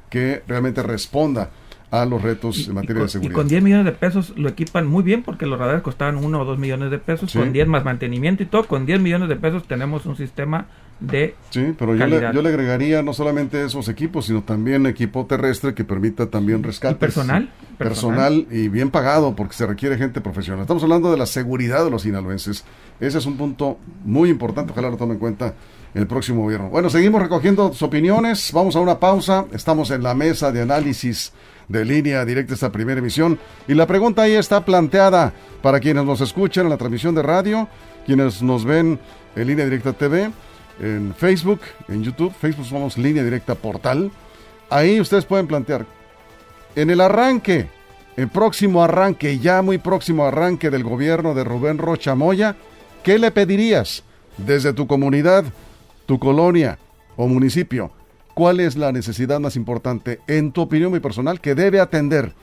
que 0.09 0.41
realmente 0.47 0.81
responda 0.81 1.51
a 1.91 2.05
los 2.05 2.21
retos 2.21 2.67
en 2.67 2.75
materia 2.75 3.03
de 3.03 3.09
seguridad. 3.09 3.31
Y 3.31 3.35
con 3.35 3.47
10 3.47 3.63
millones 3.63 3.85
de 3.85 3.91
pesos 3.91 4.33
lo 4.35 4.49
equipan 4.49 4.87
muy 4.87 5.03
bien 5.03 5.23
porque 5.23 5.45
los 5.45 5.59
radares 5.59 5.81
costaban 5.81 6.17
1 6.17 6.39
o 6.39 6.45
2 6.45 6.57
millones 6.57 6.91
de 6.91 6.99
pesos. 6.99 7.33
Con 7.33 7.53
10 7.53 7.67
más 7.67 7.83
mantenimiento 7.83 8.43
y 8.43 8.45
todo, 8.47 8.65
con 8.65 8.85
10 8.85 8.99
millones 8.99 9.29
de 9.29 9.35
pesos 9.35 9.67
tenemos 9.67 10.05
un 10.05 10.15
sistema 10.15 10.67
de 10.99 11.35
Sí, 11.49 11.73
pero 11.77 11.95
yo 11.95 12.05
le, 12.05 12.21
yo 12.33 12.41
le, 12.41 12.49
agregaría 12.49 13.01
no 13.01 13.13
solamente 13.13 13.63
esos 13.63 13.87
equipos, 13.87 14.25
sino 14.25 14.43
también 14.43 14.85
equipo 14.85 15.25
terrestre 15.25 15.73
que 15.73 15.83
permita 15.83 16.27
también 16.27 16.61
rescate. 16.61 16.95
Personal, 16.95 17.49
personal. 17.77 18.45
y 18.51 18.67
bien 18.67 18.91
pagado 18.91 19.35
porque 19.35 19.53
se 19.53 19.65
requiere 19.65 19.97
gente 19.97 20.21
profesional. 20.21 20.61
Estamos 20.61 20.83
hablando 20.83 21.09
de 21.09 21.17
la 21.17 21.25
seguridad 21.25 21.83
de 21.83 21.89
los 21.89 22.03
sinaloenses. 22.03 22.65
Ese 22.99 23.17
es 23.17 23.25
un 23.25 23.37
punto 23.37 23.79
muy 24.03 24.29
importante, 24.29 24.73
ojalá 24.73 24.89
lo 24.89 24.97
tome 24.97 25.13
en 25.13 25.19
cuenta 25.19 25.55
el 25.93 26.05
próximo 26.05 26.43
gobierno. 26.43 26.69
Bueno, 26.69 26.89
seguimos 26.89 27.21
recogiendo 27.21 27.69
sus 27.69 27.81
opiniones, 27.81 28.51
vamos 28.53 28.75
a 28.75 28.79
una 28.79 28.99
pausa, 28.99 29.45
estamos 29.53 29.89
en 29.91 30.03
la 30.03 30.13
mesa 30.13 30.51
de 30.51 30.61
análisis 30.61 31.33
de 31.67 31.85
línea 31.85 32.25
directa 32.25 32.53
esta 32.53 32.71
primera 32.71 32.99
emisión 32.99 33.39
y 33.67 33.73
la 33.73 33.87
pregunta 33.87 34.23
ahí 34.23 34.33
está 34.33 34.65
planteada 34.65 35.33
para 35.61 35.79
quienes 35.79 36.03
nos 36.03 36.21
escuchan 36.21 36.65
en 36.65 36.71
la 36.71 36.77
transmisión 36.77 37.15
de 37.15 37.21
radio, 37.21 37.67
quienes 38.05 38.41
nos 38.41 38.65
ven 38.65 38.99
en 39.35 39.47
línea 39.47 39.65
directa 39.65 39.93
TV, 39.93 40.31
en 40.79 41.13
Facebook, 41.15 41.61
en 41.87 42.03
YouTube, 42.03 42.33
Facebook 42.33 42.65
somos 42.65 42.97
línea 42.97 43.23
directa 43.23 43.55
portal, 43.55 44.11
ahí 44.69 44.99
ustedes 44.99 45.25
pueden 45.25 45.47
plantear, 45.47 45.85
en 46.75 46.89
el 46.89 47.01
arranque, 47.01 47.67
el 48.17 48.29
próximo 48.29 48.83
arranque, 48.83 49.39
ya 49.39 49.61
muy 49.61 49.77
próximo 49.77 50.25
arranque 50.25 50.69
del 50.69 50.83
gobierno 50.83 51.33
de 51.33 51.43
Rubén 51.43 51.77
Rocha 51.77 52.15
Moya, 52.15 52.55
¿qué 53.03 53.17
le 53.17 53.31
pedirías 53.31 54.03
desde 54.37 54.73
tu 54.73 54.87
comunidad? 54.87 55.45
tu 56.09 56.17
colonia 56.17 56.79
o 57.17 57.27
municipio, 57.27 57.91
¿cuál 58.33 58.59
es 58.59 58.75
la 58.75 58.91
necesidad 58.91 59.39
más 59.39 59.55
importante, 59.55 60.21
en 60.25 60.51
tu 60.51 60.61
opinión 60.61 60.89
muy 60.89 60.99
personal, 60.99 61.39
que 61.39 61.53
debe 61.53 61.79
atender 61.79 62.33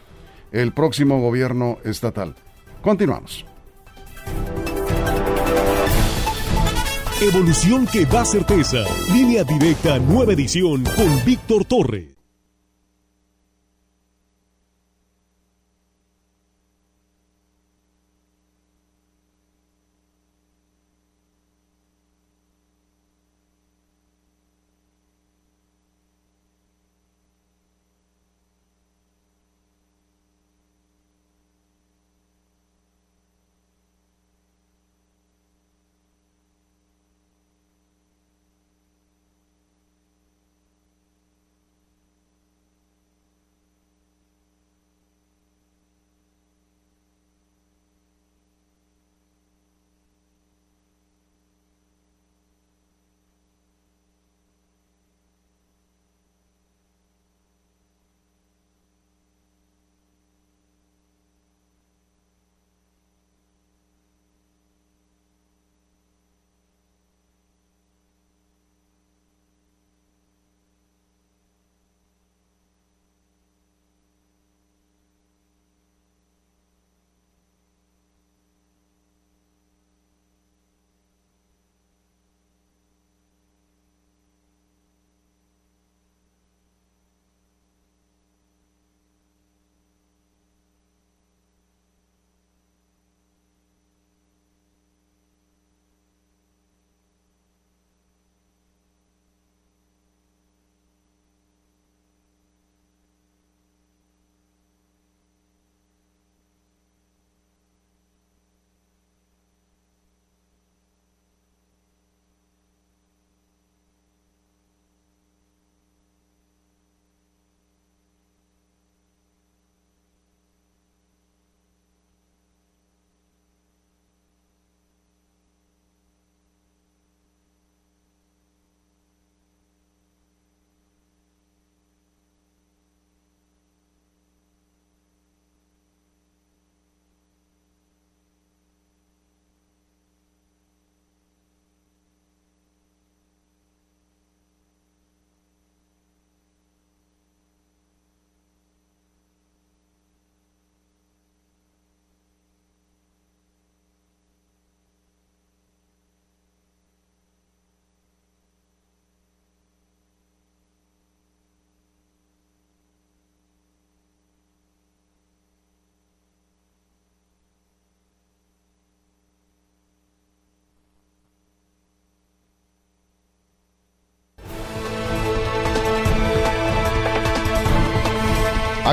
el 0.53 0.71
próximo 0.71 1.21
gobierno 1.21 1.79
estatal? 1.83 2.37
Continuamos. 2.81 3.45
Evolución 7.21 7.87
que 7.87 8.05
da 8.05 8.27
certeza. 8.27 8.85
Línea 9.11 9.43
directa, 9.43 9.99
nueva 9.99 10.35
edición 10.35 10.85
con 10.85 11.25
Víctor 11.25 11.65
Torre. 11.65 12.16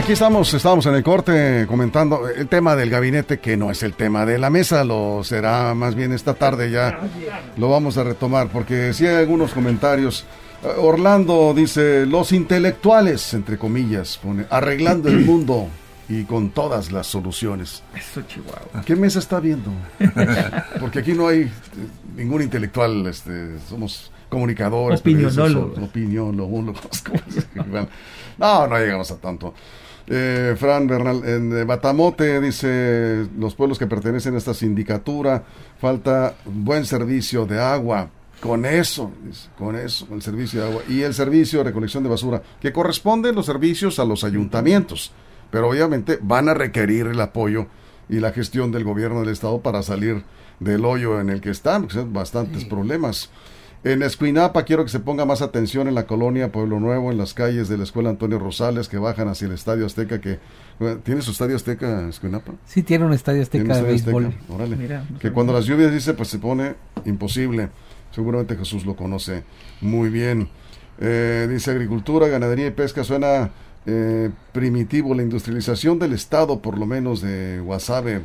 Aquí 0.03 0.11
estamos, 0.11 0.53
estamos 0.53 0.85
en 0.85 0.95
el 0.95 1.01
corte 1.01 1.65
comentando 1.65 2.27
el 2.27 2.49
tema 2.49 2.75
del 2.75 2.89
gabinete 2.89 3.39
que 3.39 3.55
no 3.55 3.71
es 3.71 3.83
el 3.83 3.93
tema 3.93 4.25
de 4.25 4.37
la 4.37 4.49
mesa, 4.49 4.83
lo 4.83 5.23
será 5.23 5.73
más 5.75 5.95
bien 5.95 6.11
esta 6.11 6.33
tarde 6.33 6.69
ya. 6.69 6.99
Lo 7.55 7.69
vamos 7.69 7.97
a 7.97 8.03
retomar 8.03 8.49
porque 8.49 8.93
si 8.93 9.07
hay 9.07 9.15
algunos 9.15 9.53
comentarios. 9.53 10.25
Eh, 10.61 10.67
Orlando 10.77 11.53
dice, 11.55 12.05
los 12.05 12.33
intelectuales, 12.33 13.33
entre 13.33 13.57
comillas, 13.57 14.19
pone, 14.21 14.45
arreglando 14.49 15.07
el 15.07 15.23
mundo 15.23 15.69
y 16.09 16.25
con 16.25 16.49
todas 16.49 16.91
las 16.91 17.07
soluciones. 17.07 17.81
Eso, 17.95 18.23
Chihuahua. 18.23 18.83
¿Qué 18.85 18.97
mesa 18.97 19.19
está 19.19 19.39
viendo? 19.39 19.71
Porque 20.81 20.99
aquí 20.99 21.13
no 21.13 21.29
hay 21.29 21.43
eh, 21.43 21.49
ningún 22.17 22.41
intelectual, 22.41 23.07
este, 23.07 23.57
somos 23.69 24.11
comunicadores. 24.27 24.99
Opinionólogos. 24.99 25.77
Opinionólogos. 25.81 27.03
No, 28.35 28.65
no 28.65 28.79
llegamos 28.79 29.11
a 29.11 29.17
tanto. 29.17 29.53
Eh, 30.07 30.55
Fran 30.57 30.85
Bernal, 30.87 31.21
en 31.25 31.57
eh, 31.57 31.63
Batamote 31.63 32.41
dice, 32.41 33.27
los 33.37 33.55
pueblos 33.55 33.79
que 33.79 33.87
pertenecen 33.87 34.35
a 34.35 34.37
esta 34.37 34.53
sindicatura, 34.53 35.43
falta 35.79 36.35
buen 36.45 36.85
servicio 36.85 37.45
de 37.45 37.59
agua. 37.59 38.09
Con 38.41 38.65
eso, 38.65 39.09
con 39.57 39.77
eso, 39.77 40.05
el 40.11 40.21
servicio 40.21 40.59
de 40.59 40.67
agua 40.67 40.81
y 40.89 41.01
el 41.01 41.13
servicio 41.13 41.59
de 41.59 41.65
recolección 41.65 42.03
de 42.03 42.09
basura, 42.09 42.41
que 42.59 42.73
corresponden 42.73 43.35
los 43.35 43.45
servicios 43.45 43.99
a 43.99 44.05
los 44.05 44.25
ayuntamientos, 44.25 45.13
pero 45.49 45.69
obviamente 45.69 46.19
van 46.21 46.49
a 46.49 46.53
requerir 46.53 47.07
el 47.07 47.21
apoyo 47.21 47.67
y 48.09 48.19
la 48.19 48.33
gestión 48.33 48.69
del 48.73 48.83
gobierno 48.83 49.21
del 49.21 49.29
estado 49.29 49.61
para 49.61 49.81
salir 49.81 50.25
del 50.59 50.83
hoyo 50.83 51.21
en 51.21 51.29
el 51.29 51.39
que 51.39 51.51
están, 51.51 51.83
porque 51.83 51.95
son 51.95 52.11
bastantes 52.11 52.65
problemas. 52.65 53.29
En 53.83 54.01
Escuinapa 54.01 54.63
quiero 54.63 54.85
que 54.85 54.89
se 54.89 55.01
ponga 55.01 55.25
más 55.25 55.41
atención 55.41 55.89
en 55.89 55.95
la 55.95 56.07
colonia 56.07 56.53
Pueblo 56.53 56.79
Nuevo, 56.79 57.11
en 57.11 57.17
las 57.17 57.33
calles 57.33 57.67
de 57.67 57.77
la 57.77 57.83
Escuela 57.83 58.11
Antonio 58.11 58.39
Rosales 58.39 58.87
que 58.87 58.97
bajan 58.97 59.27
hacia 59.27 59.47
el 59.47 59.51
Estadio 59.51 59.85
Azteca, 59.85 60.21
que 60.21 60.39
¿tiene 61.03 61.21
su 61.21 61.31
Estadio 61.31 61.57
Azteca 61.57 62.07
Escuinapa? 62.07 62.53
Sí, 62.65 62.81
tiene 62.81 63.03
un 63.03 63.11
Estadio 63.11 63.41
Azteca 63.41 63.75
de 63.75 63.81
béisbol. 63.81 64.33
que 65.19 65.31
cuando 65.33 65.51
las 65.51 65.65
lluvias 65.65 65.91
dice, 65.91 66.13
pues 66.13 66.29
se 66.29 66.39
pone 66.39 66.75
imposible. 67.03 67.71
Seguramente 68.11 68.55
Jesús 68.55 68.85
lo 68.85 68.95
conoce 68.95 69.43
muy 69.81 70.09
bien. 70.09 70.47
Eh, 70.99 71.47
dice 71.49 71.71
agricultura, 71.71 72.29
ganadería 72.29 72.67
y 72.67 72.71
pesca 72.71 73.03
suena 73.03 73.51
eh, 73.85 74.29
primitivo. 74.53 75.13
La 75.13 75.23
industrialización 75.23 75.99
del 75.99 76.13
Estado, 76.13 76.61
por 76.61 76.77
lo 76.77 76.85
menos 76.85 77.19
de 77.21 77.59
Guasave. 77.59 78.21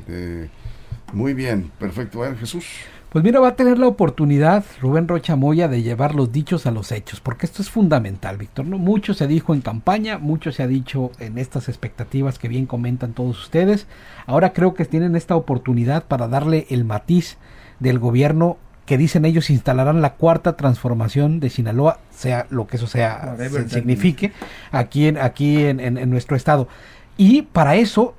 muy 1.13 1.35
bien, 1.35 1.73
perfecto. 1.81 2.23
Jesús. 2.39 2.65
Pues 3.11 3.25
mira, 3.25 3.41
va 3.41 3.49
a 3.49 3.57
tener 3.57 3.79
la 3.79 3.87
oportunidad 3.87 4.67
Rubén 4.83 5.09
Rocha 5.09 5.35
Moya 5.35 5.67
de 5.67 5.83
llevar 5.83 6.15
los 6.15 6.31
dichos 6.31 6.67
a 6.67 6.71
los 6.71 6.93
hechos, 6.93 7.21
porque 7.23 7.47
esto 7.47 7.63
es 7.63 7.71
fundamental, 7.71 8.37
Víctor. 8.37 8.67
¿no? 8.67 8.77
Mucho 8.77 9.15
se 9.15 9.27
dijo 9.27 9.55
en 9.55 9.63
campaña, 9.63 10.19
mucho 10.19 10.53
se 10.53 10.63
ha 10.63 10.67
dicho 10.67 11.11
en 11.19 11.39
estas 11.39 11.71
expectativas 11.71 12.39
que 12.39 12.49
bien 12.49 12.67
comentan 12.67 13.15
todos 13.15 13.41
ustedes. 13.41 13.87
Ahora 14.27 14.53
creo 14.53 14.75
que 14.75 14.85
tienen 14.85 15.17
esta 15.17 15.37
oportunidad 15.37 16.05
para 16.05 16.29
darle 16.29 16.67
el 16.69 16.85
matiz 16.85 17.39
del 17.81 17.99
gobierno 17.99 18.59
que 18.85 18.99
dicen 18.99 19.25
ellos 19.25 19.49
instalarán 19.49 20.03
la 20.03 20.15
cuarta 20.15 20.57
transformación 20.57 21.41
de 21.41 21.49
Sinaloa, 21.49 22.01
sea 22.11 22.47
lo 22.51 22.67
que 22.67 22.77
eso 22.77 22.87
sea 22.87 23.37
signifique, 23.69 24.33
aquí 24.71 25.07
en, 25.07 25.17
aquí 25.17 25.65
en, 25.65 26.11
nuestro 26.11 26.37
estado. 26.37 26.69
Y 27.17 27.43
para 27.43 27.77
eso 27.77 28.15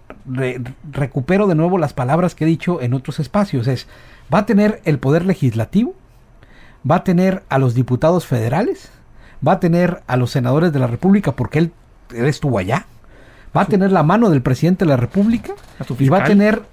recupero 0.91 1.47
de 1.47 1.56
nuevo 1.56 1.78
las 1.78 1.93
palabras 1.93 2.34
que 2.34 2.43
he 2.43 2.47
dicho 2.47 2.82
en 2.82 2.93
otros 2.93 3.19
espacios, 3.19 3.67
es 3.67 3.88
va 4.33 4.39
a 4.39 4.45
tener 4.45 4.81
el 4.85 4.99
poder 4.99 5.25
legislativo, 5.25 5.95
va 6.89 6.95
a 6.95 7.03
tener 7.03 7.43
a 7.49 7.57
los 7.57 7.73
diputados 7.73 8.25
federales, 8.25 8.89
va 9.45 9.53
a 9.53 9.59
tener 9.59 10.01
a 10.07 10.17
los 10.17 10.31
senadores 10.31 10.71
de 10.73 10.79
la 10.79 10.87
República 10.87 11.33
porque 11.33 11.59
él, 11.59 11.71
estuvo 12.09 12.57
allá, 12.57 12.85
va 13.55 13.61
a 13.61 13.65
tener 13.65 13.91
la 13.91 14.03
mano 14.03 14.29
del 14.29 14.41
presidente 14.41 14.85
de 14.85 14.89
la 14.89 14.97
República 14.97 15.53
y 15.97 16.09
va 16.09 16.19
a 16.19 16.23
tener 16.23 16.63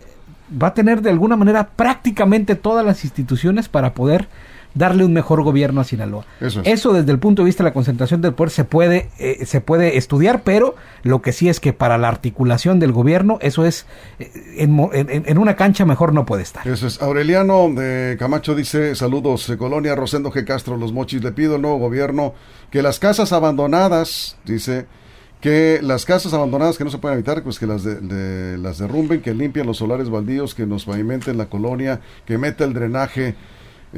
va 0.51 0.69
a 0.69 0.75
tener 0.75 1.03
de 1.03 1.11
alguna 1.11 1.37
manera 1.37 1.71
prácticamente 1.75 2.55
todas 2.55 2.87
las 2.87 3.03
instituciones 3.05 3.69
para 3.69 3.95
poder 3.95 4.29
darle 4.77 5.05
un 5.05 5.13
mejor 5.13 5.43
gobierno 5.43 5.81
a 5.81 5.85
Sinaloa. 5.85 6.25
Eso, 6.41 6.93
desde 6.93 7.11
el 7.11 7.19
punto 7.19 7.43
de 7.43 7.47
vista 7.47 7.65
de 7.65 7.71
la 7.71 7.75
concentración 7.75 8.21
del 8.21 8.35
poder 8.35 8.51
se 8.51 8.65
puede, 8.65 9.09
eh, 9.19 9.45
se 9.47 9.61
puede 9.61 9.97
estudiar, 9.97 10.43
pero 10.43 10.77
lo 11.03 11.23
que 11.23 11.33
sí 11.33 11.49
es 11.49 11.59
que 11.61 11.73
para 11.73 11.99
la 11.99 12.09
articulación 12.09 12.79
del 12.79 12.93
gobierno, 12.93 13.39
eso 13.41 13.65
es, 13.65 13.87
eh, 14.19 14.31
en, 14.59 15.39
una 15.39 15.57
cancha 15.57 15.85
mejor 15.85 16.13
no 16.13 16.27
puede 16.27 16.43
estar. 16.43 16.67
Eso 16.69 16.87
es. 16.87 17.01
Aureliano 17.01 17.71
de 17.75 18.17
Camacho 18.19 18.55
dice, 18.55 18.95
saludos, 18.95 19.49
eh, 19.49 19.57
Colonia 19.57 19.95
Rosendo 19.95 20.31
G. 20.31 20.45
Castro, 20.45 20.77
Los 20.77 20.93
Mochis, 20.93 21.25
le 21.25 21.33
pido 21.33 21.57
al 21.57 21.63
nuevo 21.63 21.79
gobierno 21.79 22.35
que 22.71 22.83
las 22.83 22.99
casas 22.99 23.33
abandonadas, 23.33 24.37
dice, 24.45 24.87
que 25.41 25.81
las 25.83 26.05
casas 26.05 26.35
abandonadas 26.35 26.77
que 26.77 26.85
no 26.85 26.91
se 26.91 26.99
pueden 26.99 27.19
evitar, 27.19 27.43
pues 27.43 27.59
que 27.59 27.67
las, 27.67 27.83
de, 27.83 28.59
las 28.59 28.79
derrumben, 28.79 29.23
que 29.23 29.33
limpien 29.33 29.67
los 29.67 29.79
solares 29.79 30.11
baldíos, 30.11 30.55
que 30.55 30.67
nos 30.67 30.85
pavimenten 30.85 31.39
la 31.39 31.47
colonia, 31.47 32.01
que 32.27 32.37
meta 32.37 32.65
el 32.65 32.75
drenaje 32.75 33.35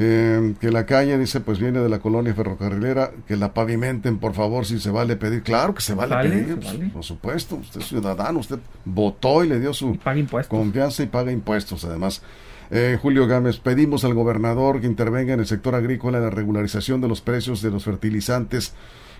eh, 0.00 0.54
que 0.60 0.70
la 0.70 0.86
calle 0.86 1.18
dice 1.18 1.40
pues 1.40 1.58
viene 1.58 1.80
de 1.80 1.88
la 1.88 1.98
colonia 1.98 2.32
ferrocarrilera, 2.32 3.10
que 3.26 3.34
la 3.34 3.52
pavimenten 3.52 4.18
por 4.18 4.32
favor 4.32 4.64
si 4.64 4.78
se 4.78 4.92
vale 4.92 5.16
pedir, 5.16 5.42
claro 5.42 5.74
que 5.74 5.82
se 5.82 5.92
vale, 5.94 6.14
pedir, 6.22 6.54
pues, 6.60 6.90
por 6.92 7.02
supuesto, 7.02 7.56
usted 7.56 7.80
es 7.80 7.88
ciudadano, 7.88 8.38
usted 8.38 8.60
votó 8.84 9.42
y 9.42 9.48
le 9.48 9.58
dio 9.58 9.74
su 9.74 9.98
confianza 10.46 11.02
y 11.02 11.06
paga 11.06 11.32
impuestos 11.32 11.84
además. 11.84 12.22
Eh, 12.70 12.96
Julio 13.02 13.26
Gámez, 13.26 13.58
pedimos 13.58 14.04
al 14.04 14.14
gobernador 14.14 14.80
que 14.80 14.86
intervenga 14.86 15.34
en 15.34 15.40
el 15.40 15.46
sector 15.46 15.74
agrícola 15.74 16.18
en 16.18 16.24
la 16.24 16.30
regularización 16.30 17.00
de 17.00 17.08
los 17.08 17.20
precios 17.20 17.60
de 17.60 17.72
los 17.72 17.82
fertilizantes 17.82 18.74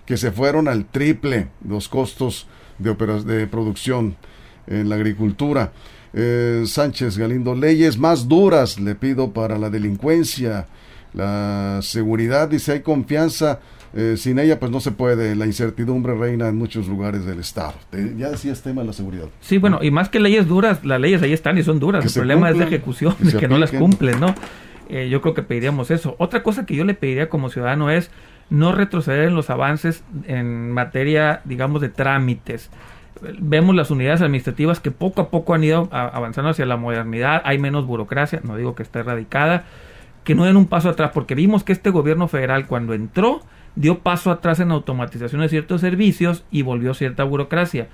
que 0.05 0.15
se 0.15 0.31
fueron 0.31 0.69
al 0.69 0.85
triple 0.85 1.49
los 1.67 1.89
costos 1.89 2.47
de, 2.77 2.93
de 3.25 3.47
producción 3.47 4.15
en 4.65 4.87
la 4.87 4.95
agricultura. 4.95 5.73
Eh, 6.13 6.63
Sánchez 6.65 7.17
Galindo, 7.17 7.53
leyes 7.55 7.97
más 7.97 8.27
duras 8.27 8.79
le 8.79 8.95
pido 8.95 9.31
para 9.31 9.57
la 9.57 9.69
delincuencia, 9.69 10.67
la 11.13 11.79
seguridad, 11.81 12.49
dice, 12.49 12.73
hay 12.73 12.79
confianza, 12.81 13.59
eh, 13.93 14.15
sin 14.17 14.39
ella 14.39 14.59
pues 14.59 14.71
no 14.71 14.79
se 14.79 14.91
puede, 14.91 15.35
la 15.35 15.45
incertidumbre 15.45 16.15
reina 16.15 16.47
en 16.47 16.55
muchos 16.57 16.87
lugares 16.87 17.25
del 17.25 17.39
Estado. 17.39 17.73
ya 18.17 18.29
decías 18.29 18.61
tema 18.61 18.81
de 18.81 18.87
la 18.87 18.93
seguridad. 18.93 19.25
Sí, 19.39 19.57
bueno, 19.57 19.79
y 19.81 19.91
más 19.91 20.09
que 20.09 20.19
leyes 20.19 20.47
duras, 20.47 20.83
las 20.83 20.99
leyes 20.99 21.21
ahí 21.21 21.33
están 21.33 21.57
y 21.57 21.63
son 21.63 21.79
duras, 21.79 22.05
el 22.05 22.11
problema 22.11 22.49
es 22.49 22.57
la 22.57 22.65
ejecución, 22.65 23.15
que, 23.15 23.37
que 23.39 23.47
no 23.47 23.57
las 23.57 23.71
cumplen, 23.71 24.19
¿no? 24.19 24.33
Eh, 24.89 25.07
yo 25.09 25.21
creo 25.21 25.35
que 25.35 25.43
pediríamos 25.43 25.91
eso. 25.91 26.15
Otra 26.17 26.41
cosa 26.41 26.65
que 26.65 26.75
yo 26.75 26.83
le 26.83 26.95
pediría 26.95 27.29
como 27.29 27.49
ciudadano 27.49 27.91
es 27.91 28.09
no 28.49 28.71
retroceder 28.71 29.27
en 29.27 29.35
los 29.35 29.51
avances 29.51 30.03
en 30.25 30.71
materia, 30.71 31.41
digamos, 31.45 31.81
de 31.81 31.89
trámites 31.89 32.71
vemos 33.39 33.75
las 33.75 33.91
unidades 33.91 34.21
administrativas 34.21 34.79
que 34.79 34.91
poco 34.91 35.21
a 35.21 35.29
poco 35.29 35.53
han 35.53 35.63
ido 35.63 35.89
avanzando 35.91 36.51
hacia 36.51 36.65
la 36.65 36.77
modernidad, 36.77 37.41
hay 37.45 37.57
menos 37.57 37.85
burocracia, 37.85 38.41
no 38.43 38.55
digo 38.55 38.75
que 38.75 38.83
esté 38.83 38.99
erradicada, 38.99 39.65
que 40.23 40.35
no 40.35 40.45
den 40.45 40.57
un 40.57 40.67
paso 40.67 40.89
atrás, 40.89 41.11
porque 41.13 41.35
vimos 41.35 41.63
que 41.63 41.73
este 41.73 41.89
gobierno 41.89 42.27
federal 42.27 42.67
cuando 42.67 42.93
entró 42.93 43.41
dio 43.75 43.99
paso 43.99 44.31
atrás 44.31 44.59
en 44.59 44.71
automatización 44.71 45.41
de 45.41 45.49
ciertos 45.49 45.81
servicios 45.81 46.43
y 46.51 46.61
volvió 46.61 46.93
cierta 46.93 47.23
burocracia 47.23 47.87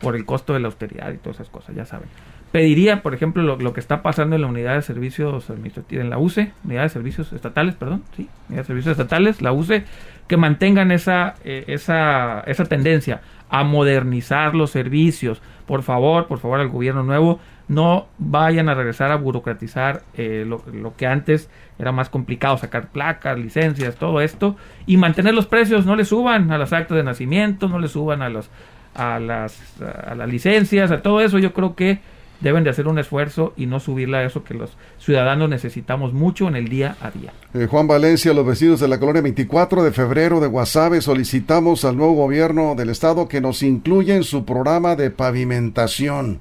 por 0.00 0.16
el 0.16 0.24
costo 0.24 0.54
de 0.54 0.60
la 0.60 0.66
austeridad 0.66 1.12
y 1.12 1.18
todas 1.18 1.36
esas 1.36 1.50
cosas, 1.50 1.74
ya 1.76 1.84
saben. 1.84 2.08
Pediría, 2.52 3.02
por 3.02 3.14
ejemplo, 3.14 3.56
lo, 3.56 3.72
que 3.72 3.80
está 3.80 4.02
pasando 4.02 4.34
en 4.34 4.42
la 4.42 4.48
unidad 4.48 4.74
de 4.74 4.82
servicios 4.82 5.50
administrativos, 5.50 6.02
en 6.02 6.10
la 6.10 6.18
UCE, 6.18 6.52
unidad 6.64 6.82
de 6.82 6.88
servicios 6.88 7.32
estatales, 7.32 7.76
perdón, 7.76 8.02
sí, 8.16 8.28
unidad 8.48 8.62
de 8.62 8.66
servicios 8.66 8.92
estatales, 8.92 9.40
la 9.40 9.52
UCE, 9.52 9.84
que 10.26 10.36
mantengan 10.36 10.90
esa, 10.90 11.34
eh, 11.44 11.64
esa, 11.68 12.40
esa 12.40 12.64
tendencia 12.64 13.20
a 13.50 13.64
modernizar 13.64 14.54
los 14.54 14.70
servicios. 14.70 15.42
Por 15.66 15.82
favor, 15.82 16.26
por 16.26 16.38
favor, 16.38 16.60
al 16.60 16.68
gobierno 16.68 17.02
nuevo, 17.02 17.40
no 17.68 18.08
vayan 18.18 18.68
a 18.68 18.74
regresar 18.74 19.12
a 19.12 19.16
burocratizar 19.16 20.02
eh, 20.14 20.44
lo, 20.46 20.96
que 20.96 21.06
antes 21.06 21.48
era 21.78 21.92
más 21.92 22.08
complicado, 22.08 22.56
sacar 22.58 22.88
placas, 22.88 23.38
licencias, 23.38 23.96
todo 23.96 24.20
esto, 24.20 24.56
y 24.86 24.96
mantener 24.96 25.34
los 25.34 25.46
precios, 25.46 25.86
no 25.86 25.94
le 25.94 26.04
suban 26.04 26.50
a 26.50 26.58
las 26.58 26.72
actas 26.72 26.96
de 26.96 27.04
nacimiento, 27.04 27.68
no 27.68 27.78
le 27.78 27.86
suban 27.86 28.22
a, 28.22 28.28
los, 28.28 28.50
a, 28.94 29.20
las, 29.20 29.80
a 29.80 30.14
las 30.16 30.28
licencias, 30.28 30.90
a 30.90 31.02
todo 31.02 31.20
eso, 31.20 31.38
yo 31.38 31.52
creo 31.52 31.76
que 31.76 32.00
deben 32.40 32.64
de 32.64 32.70
hacer 32.70 32.88
un 32.88 32.98
esfuerzo 32.98 33.52
y 33.56 33.66
no 33.66 33.80
subirle 33.80 34.18
a 34.18 34.24
eso 34.24 34.44
que 34.44 34.54
los 34.54 34.70
ciudadanos 34.98 35.48
necesitamos 35.48 36.12
mucho 36.12 36.48
en 36.48 36.56
el 36.56 36.68
día 36.68 36.96
a 37.00 37.10
día. 37.10 37.32
Eh, 37.54 37.66
Juan 37.66 37.86
Valencia, 37.86 38.32
los 38.32 38.46
vecinos 38.46 38.80
de 38.80 38.88
la 38.88 38.98
colonia 38.98 39.22
24 39.22 39.82
de 39.82 39.92
febrero 39.92 40.40
de 40.40 40.46
Guasave 40.46 41.00
solicitamos 41.00 41.84
al 41.84 41.96
nuevo 41.96 42.14
gobierno 42.14 42.74
del 42.74 42.90
estado 42.90 43.28
que 43.28 43.40
nos 43.40 43.62
incluya 43.62 44.16
en 44.16 44.24
su 44.24 44.44
programa 44.44 44.96
de 44.96 45.10
pavimentación. 45.10 46.40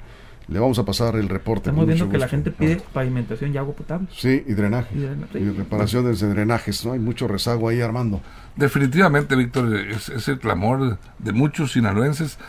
Le 0.50 0.60
vamos 0.60 0.80
a 0.80 0.84
pasar 0.84 1.16
el 1.16 1.30
reporte. 1.30 1.70
Estamos 1.70 1.86
viendo 1.86 2.10
que 2.10 2.18
la 2.18 2.28
gente 2.28 2.50
pide 2.50 2.82
pavimentación 2.92 3.54
y 3.54 3.58
agua 3.58 3.76
potable. 3.76 4.08
Sí, 4.12 4.44
y 4.48 4.54
drenaje. 4.54 4.96
Y, 4.96 5.50
reparación 5.50 6.06
de 6.06 6.28
drenajes, 6.28 6.84
¿no? 6.86 6.94
Hay 6.94 7.00
mucho 7.00 7.28
rezago 7.28 7.70
ahí, 7.70 7.82
Armando. 7.82 8.20
Definitivamente, 8.56 9.36
Víctor, 9.36 9.76
es, 9.76 10.28
el 10.28 10.40
clamor 10.40 10.98
de 11.20 11.34
muchos 11.34 11.74
sinaloenses. 11.74 12.40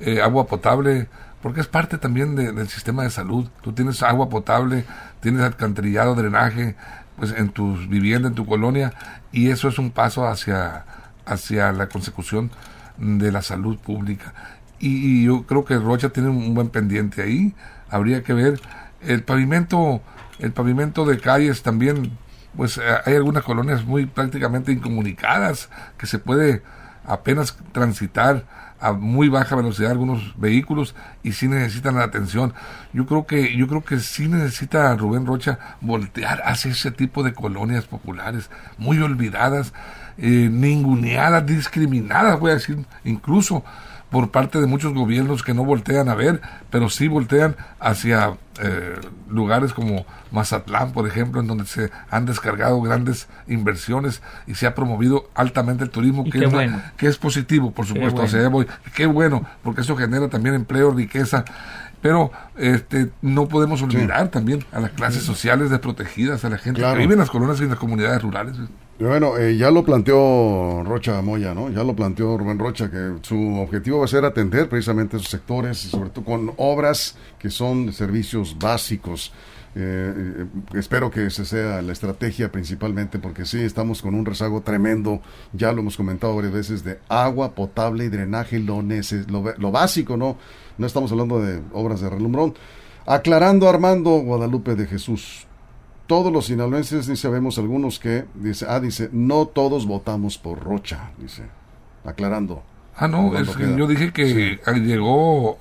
Eh, 0.00 0.20
agua 0.20 0.46
potable, 0.46 1.08
porque 1.46 1.60
es 1.60 1.68
parte 1.68 1.96
también 1.96 2.34
del 2.34 2.68
sistema 2.68 3.04
de 3.04 3.10
salud. 3.10 3.48
Tú 3.62 3.72
tienes 3.72 4.02
agua 4.02 4.28
potable, 4.28 4.84
tienes 5.20 5.42
alcantarillado, 5.42 6.16
drenaje, 6.16 6.74
pues 7.16 7.30
en 7.30 7.50
tus 7.50 7.88
viviendas, 7.88 8.30
en 8.30 8.34
tu 8.34 8.46
colonia, 8.46 8.92
y 9.30 9.50
eso 9.50 9.68
es 9.68 9.78
un 9.78 9.92
paso 9.92 10.26
hacia, 10.26 10.84
hacia 11.24 11.70
la 11.70 11.88
consecución 11.88 12.50
de 12.98 13.30
la 13.30 13.42
salud 13.42 13.78
pública. 13.78 14.34
Y, 14.80 15.24
yo 15.24 15.46
creo 15.46 15.64
que 15.64 15.78
Rocha 15.78 16.08
tiene 16.08 16.30
un 16.30 16.52
buen 16.52 16.68
pendiente 16.70 17.22
ahí. 17.22 17.54
Habría 17.88 18.24
que 18.24 18.32
ver 18.32 18.60
el 19.00 19.22
pavimento, 19.22 20.02
el 20.40 20.50
pavimento 20.50 21.04
de 21.04 21.20
calles 21.20 21.62
también. 21.62 22.18
Pues 22.56 22.80
hay 23.04 23.14
algunas 23.14 23.44
colonias 23.44 23.84
muy 23.84 24.06
prácticamente 24.06 24.72
incomunicadas 24.72 25.68
que 25.96 26.08
se 26.08 26.18
puede 26.18 26.64
apenas 27.04 27.56
transitar 27.70 28.65
a 28.80 28.92
muy 28.92 29.28
baja 29.28 29.56
velocidad 29.56 29.90
algunos 29.90 30.34
vehículos 30.38 30.94
y 31.22 31.32
sí 31.32 31.48
necesitan 31.48 31.96
la 31.96 32.04
atención. 32.04 32.54
Yo 32.92 33.06
creo 33.06 33.26
que 33.26 33.56
yo 33.56 33.66
creo 33.68 33.84
que 33.84 34.00
sí 34.00 34.28
necesita 34.28 34.94
Rubén 34.96 35.26
Rocha 35.26 35.58
voltear 35.80 36.42
hacia 36.44 36.70
ese 36.70 36.90
tipo 36.90 37.22
de 37.22 37.34
colonias 37.34 37.86
populares 37.86 38.50
muy 38.78 38.98
olvidadas, 39.00 39.72
eh, 40.18 40.48
ninguneadas, 40.50 41.46
discriminadas, 41.46 42.38
voy 42.38 42.52
a 42.52 42.54
decir, 42.54 42.84
incluso 43.04 43.64
por 44.16 44.30
parte 44.30 44.62
de 44.62 44.66
muchos 44.66 44.94
gobiernos 44.94 45.42
que 45.42 45.52
no 45.52 45.62
voltean 45.62 46.08
a 46.08 46.14
ver, 46.14 46.40
pero 46.70 46.88
sí 46.88 47.06
voltean 47.06 47.54
hacia 47.78 48.38
eh, 48.62 48.94
lugares 49.28 49.74
como 49.74 50.06
Mazatlán, 50.30 50.92
por 50.92 51.06
ejemplo, 51.06 51.42
en 51.42 51.46
donde 51.46 51.66
se 51.66 51.90
han 52.08 52.24
descargado 52.24 52.80
grandes 52.80 53.28
inversiones 53.46 54.22
y 54.46 54.54
se 54.54 54.66
ha 54.66 54.74
promovido 54.74 55.28
altamente 55.34 55.84
el 55.84 55.90
turismo, 55.90 56.24
que 56.24 56.46
es, 56.46 56.54
que 56.96 57.08
es, 57.08 57.18
positivo, 57.18 57.72
por 57.72 57.84
supuesto. 57.84 58.22
Qué 58.94 59.04
bueno. 59.04 59.46
porque 59.62 59.82
eso 59.82 59.94
genera 59.98 60.30
también 60.30 60.54
empleo, 60.54 60.92
riqueza 60.92 61.44
pero 62.00 62.30
este 62.56 63.10
no 63.20 63.48
podemos 63.48 63.82
olvidar 63.82 64.28
también 64.28 64.64
a 64.72 64.80
las 64.80 64.92
clases 64.92 65.24
sociales 65.24 65.68
desprotegidas, 65.68 66.42
a 66.46 66.48
la 66.48 66.56
gente 66.56 66.80
que 66.80 66.94
vive 66.96 67.12
en 67.12 67.18
las 67.18 67.28
colonias 67.28 67.60
y 67.60 67.64
en 67.64 67.70
las 67.70 67.78
comunidades 67.78 68.22
rurales. 68.22 68.56
Bueno, 68.98 69.36
eh, 69.36 69.58
ya 69.58 69.70
lo 69.70 69.84
planteó 69.84 70.82
Rocha 70.82 71.20
Moya, 71.20 71.54
¿no? 71.54 71.68
Ya 71.68 71.84
lo 71.84 71.94
planteó 71.94 72.38
Rubén 72.38 72.58
Rocha, 72.58 72.90
que 72.90 73.16
su 73.20 73.56
objetivo 73.58 73.98
va 73.98 74.06
a 74.06 74.08
ser 74.08 74.24
atender 74.24 74.70
precisamente 74.70 75.18
esos 75.18 75.28
sectores 75.28 75.84
y 75.84 75.88
sobre 75.88 76.08
todo 76.08 76.24
con 76.24 76.54
obras 76.56 77.14
que 77.38 77.50
son 77.50 77.92
servicios 77.92 78.56
básicos. 78.58 79.34
Eh, 79.74 80.14
eh, 80.16 80.46
espero 80.78 81.10
que 81.10 81.26
esa 81.26 81.44
sea 81.44 81.82
la 81.82 81.92
estrategia 81.92 82.50
principalmente 82.50 83.18
porque 83.18 83.44
sí, 83.44 83.60
estamos 83.60 84.00
con 84.00 84.14
un 84.14 84.24
rezago 84.24 84.62
tremendo, 84.62 85.20
ya 85.52 85.72
lo 85.72 85.80
hemos 85.80 85.98
comentado 85.98 86.34
varias 86.34 86.54
veces, 86.54 86.82
de 86.82 86.98
agua 87.10 87.54
potable 87.54 88.06
y 88.06 88.08
drenaje, 88.08 88.58
lo, 88.60 88.80
lo, 88.80 89.54
lo 89.58 89.70
básico, 89.70 90.16
¿no? 90.16 90.38
No 90.78 90.86
estamos 90.86 91.12
hablando 91.12 91.42
de 91.42 91.60
obras 91.74 92.00
de 92.00 92.08
relumbrón. 92.08 92.54
Aclarando 93.04 93.68
Armando 93.68 94.10
Guadalupe 94.20 94.74
de 94.74 94.86
Jesús, 94.86 95.45
todos 96.06 96.32
los 96.32 96.46
sinaloenses, 96.46 97.06
dice, 97.06 97.28
vemos 97.28 97.58
algunos 97.58 97.98
que, 97.98 98.24
dice, 98.34 98.66
ah, 98.68 98.80
dice, 98.80 99.08
no 99.12 99.46
todos 99.46 99.86
votamos 99.86 100.38
por 100.38 100.60
Rocha, 100.60 101.10
dice, 101.18 101.42
aclarando. 102.04 102.62
Ah, 102.96 103.08
no, 103.08 103.32
yo 103.76 103.86
dije 103.86 104.12
que 104.12 104.58
llegó 104.74 105.58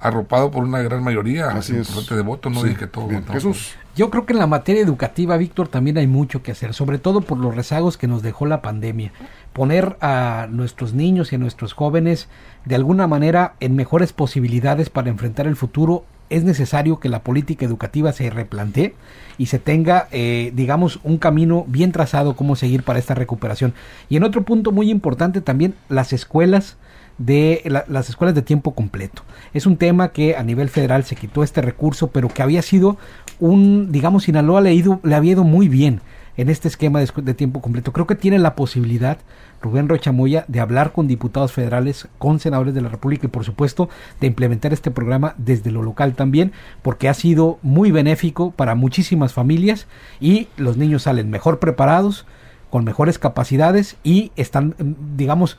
arropado 0.00 0.50
por 0.50 0.62
una 0.62 0.80
gran 0.82 1.02
mayoría 1.02 1.48
Así 1.48 1.74
es. 1.76 2.08
de 2.08 2.22
voto, 2.22 2.50
no 2.50 2.62
dije 2.62 2.76
que 2.76 2.86
todos 2.86 3.10
Jesús. 3.30 3.74
Yo 3.96 4.10
creo 4.10 4.26
que 4.26 4.34
en 4.34 4.38
la 4.38 4.46
materia 4.46 4.82
educativa, 4.82 5.38
Víctor, 5.38 5.68
también 5.68 5.96
hay 5.96 6.06
mucho 6.06 6.42
que 6.42 6.52
hacer, 6.52 6.74
sobre 6.74 6.98
todo 6.98 7.22
por 7.22 7.38
los 7.38 7.54
rezagos 7.54 7.96
que 7.96 8.06
nos 8.06 8.22
dejó 8.22 8.44
la 8.44 8.60
pandemia. 8.60 9.12
Poner 9.54 9.96
a 10.02 10.48
nuestros 10.50 10.92
niños 10.92 11.32
y 11.32 11.36
a 11.36 11.38
nuestros 11.38 11.72
jóvenes 11.72 12.28
de 12.66 12.74
alguna 12.74 13.06
manera 13.06 13.54
en 13.58 13.74
mejores 13.74 14.12
posibilidades 14.12 14.90
para 14.90 15.08
enfrentar 15.08 15.46
el 15.46 15.56
futuro 15.56 16.04
es 16.30 16.44
necesario 16.44 16.98
que 16.98 17.08
la 17.08 17.22
política 17.22 17.64
educativa 17.64 18.12
se 18.12 18.30
replantee 18.30 18.94
y 19.38 19.46
se 19.46 19.58
tenga, 19.58 20.08
eh, 20.10 20.52
digamos, 20.54 21.00
un 21.04 21.18
camino 21.18 21.64
bien 21.68 21.92
trazado 21.92 22.36
cómo 22.36 22.56
seguir 22.56 22.82
para 22.82 22.98
esta 22.98 23.14
recuperación. 23.14 23.74
Y 24.08 24.16
en 24.16 24.24
otro 24.24 24.42
punto 24.42 24.72
muy 24.72 24.90
importante 24.90 25.40
también, 25.40 25.74
las 25.88 26.12
escuelas 26.12 26.76
de 27.18 27.62
las 27.88 28.10
escuelas 28.10 28.34
de 28.34 28.42
tiempo 28.42 28.74
completo. 28.74 29.22
Es 29.54 29.64
un 29.64 29.78
tema 29.78 30.08
que 30.08 30.36
a 30.36 30.42
nivel 30.42 30.68
federal 30.68 31.04
se 31.04 31.16
quitó 31.16 31.42
este 31.42 31.62
recurso, 31.62 32.08
pero 32.08 32.28
que 32.28 32.42
había 32.42 32.60
sido 32.60 32.98
un, 33.40 33.90
digamos, 33.90 34.24
Sinaloa 34.24 34.60
le, 34.60 34.74
ido, 34.74 35.00
le 35.02 35.14
había 35.14 35.32
ido 35.32 35.44
muy 35.44 35.68
bien 35.68 36.00
en 36.36 36.48
este 36.48 36.68
esquema 36.68 37.00
de, 37.00 37.34
tiempo 37.34 37.60
completo. 37.60 37.92
Creo 37.92 38.06
que 38.06 38.14
tiene 38.14 38.38
la 38.38 38.54
posibilidad, 38.54 39.18
Rubén 39.62 39.88
Rochamoya, 39.88 40.44
de 40.48 40.60
hablar 40.60 40.92
con 40.92 41.06
diputados 41.06 41.52
federales, 41.52 42.08
con 42.18 42.40
senadores 42.40 42.74
de 42.74 42.82
la 42.82 42.88
República 42.88 43.26
y, 43.26 43.30
por 43.30 43.44
supuesto, 43.44 43.88
de 44.20 44.26
implementar 44.26 44.72
este 44.72 44.90
programa 44.90 45.34
desde 45.38 45.70
lo 45.70 45.82
local 45.82 46.14
también, 46.14 46.52
porque 46.82 47.08
ha 47.08 47.14
sido 47.14 47.58
muy 47.62 47.90
benéfico 47.90 48.50
para 48.50 48.74
muchísimas 48.74 49.32
familias 49.32 49.86
y 50.20 50.48
los 50.56 50.76
niños 50.76 51.02
salen 51.04 51.30
mejor 51.30 51.58
preparados, 51.58 52.26
con 52.70 52.84
mejores 52.84 53.18
capacidades 53.18 53.96
y 54.02 54.32
están, 54.36 54.74
digamos, 55.16 55.56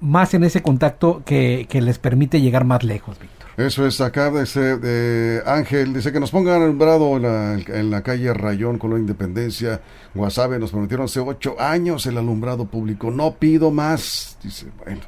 más 0.00 0.32
en 0.34 0.44
ese 0.44 0.62
contacto 0.62 1.22
que, 1.24 1.66
que 1.68 1.82
les 1.82 1.98
permite 1.98 2.40
llegar 2.40 2.64
más 2.64 2.82
lejos. 2.82 3.16
Eso 3.58 3.84
es, 3.88 4.00
acá 4.00 4.30
dice 4.30 4.78
de 4.78 5.42
Ángel, 5.44 5.92
dice 5.92 6.12
que 6.12 6.20
nos 6.20 6.30
pongan 6.30 6.62
alumbrado 6.62 7.16
en 7.16 7.22
la, 7.22 7.54
en 7.54 7.90
la 7.90 8.04
calle 8.04 8.32
Rayón 8.32 8.78
con 8.78 8.92
la 8.92 9.00
Independencia, 9.00 9.80
Guasave, 10.14 10.60
nos 10.60 10.70
prometieron 10.70 11.06
hace 11.06 11.18
ocho 11.18 11.60
años 11.60 12.06
el 12.06 12.18
alumbrado 12.18 12.66
público, 12.66 13.10
no 13.10 13.34
pido 13.34 13.72
más, 13.72 14.38
dice, 14.44 14.66
bueno. 14.84 15.00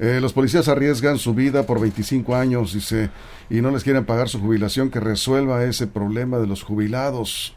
Eh, 0.00 0.18
los 0.20 0.32
policías 0.32 0.66
arriesgan 0.66 1.18
su 1.18 1.34
vida 1.34 1.66
por 1.66 1.80
25 1.80 2.34
años, 2.34 2.74
dice, 2.74 3.10
y 3.48 3.60
no 3.60 3.70
les 3.70 3.84
quieren 3.84 4.04
pagar 4.04 4.28
su 4.28 4.40
jubilación, 4.40 4.90
que 4.90 4.98
resuelva 4.98 5.62
ese 5.62 5.86
problema 5.86 6.38
de 6.38 6.48
los 6.48 6.64
jubilados. 6.64 7.54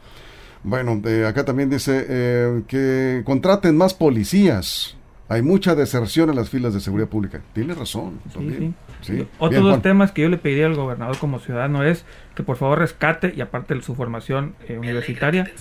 Bueno, 0.63 1.01
eh, 1.03 1.25
acá 1.25 1.45
también 1.45 1.71
dice 1.71 2.05
eh, 2.07 2.61
que 2.67 3.23
contraten 3.25 3.75
más 3.75 3.95
policías. 3.95 4.95
Hay 5.29 5.41
mucha 5.41 5.73
deserción 5.73 6.29
en 6.29 6.35
las 6.35 6.49
filas 6.49 6.75
de 6.75 6.79
seguridad 6.79 7.09
pública. 7.09 7.41
Tiene 7.53 7.73
razón. 7.73 8.19
También. 8.31 8.59
Sí, 8.59 8.90
Otros 9.39 9.63
dos 9.63 9.81
temas 9.81 10.11
que 10.11 10.21
yo 10.21 10.29
le 10.29 10.37
pediría 10.37 10.65
al 10.65 10.75
gobernador 10.75 11.17
como 11.17 11.39
ciudadano 11.39 11.83
es 11.83 12.05
que 12.35 12.43
por 12.43 12.55
favor 12.55 12.79
rescate, 12.79 13.33
y 13.35 13.41
aparte 13.41 13.75
de 13.75 13.81
su 13.81 13.95
formación 13.95 14.55
eh, 14.67 14.77
universitaria, 14.77 15.51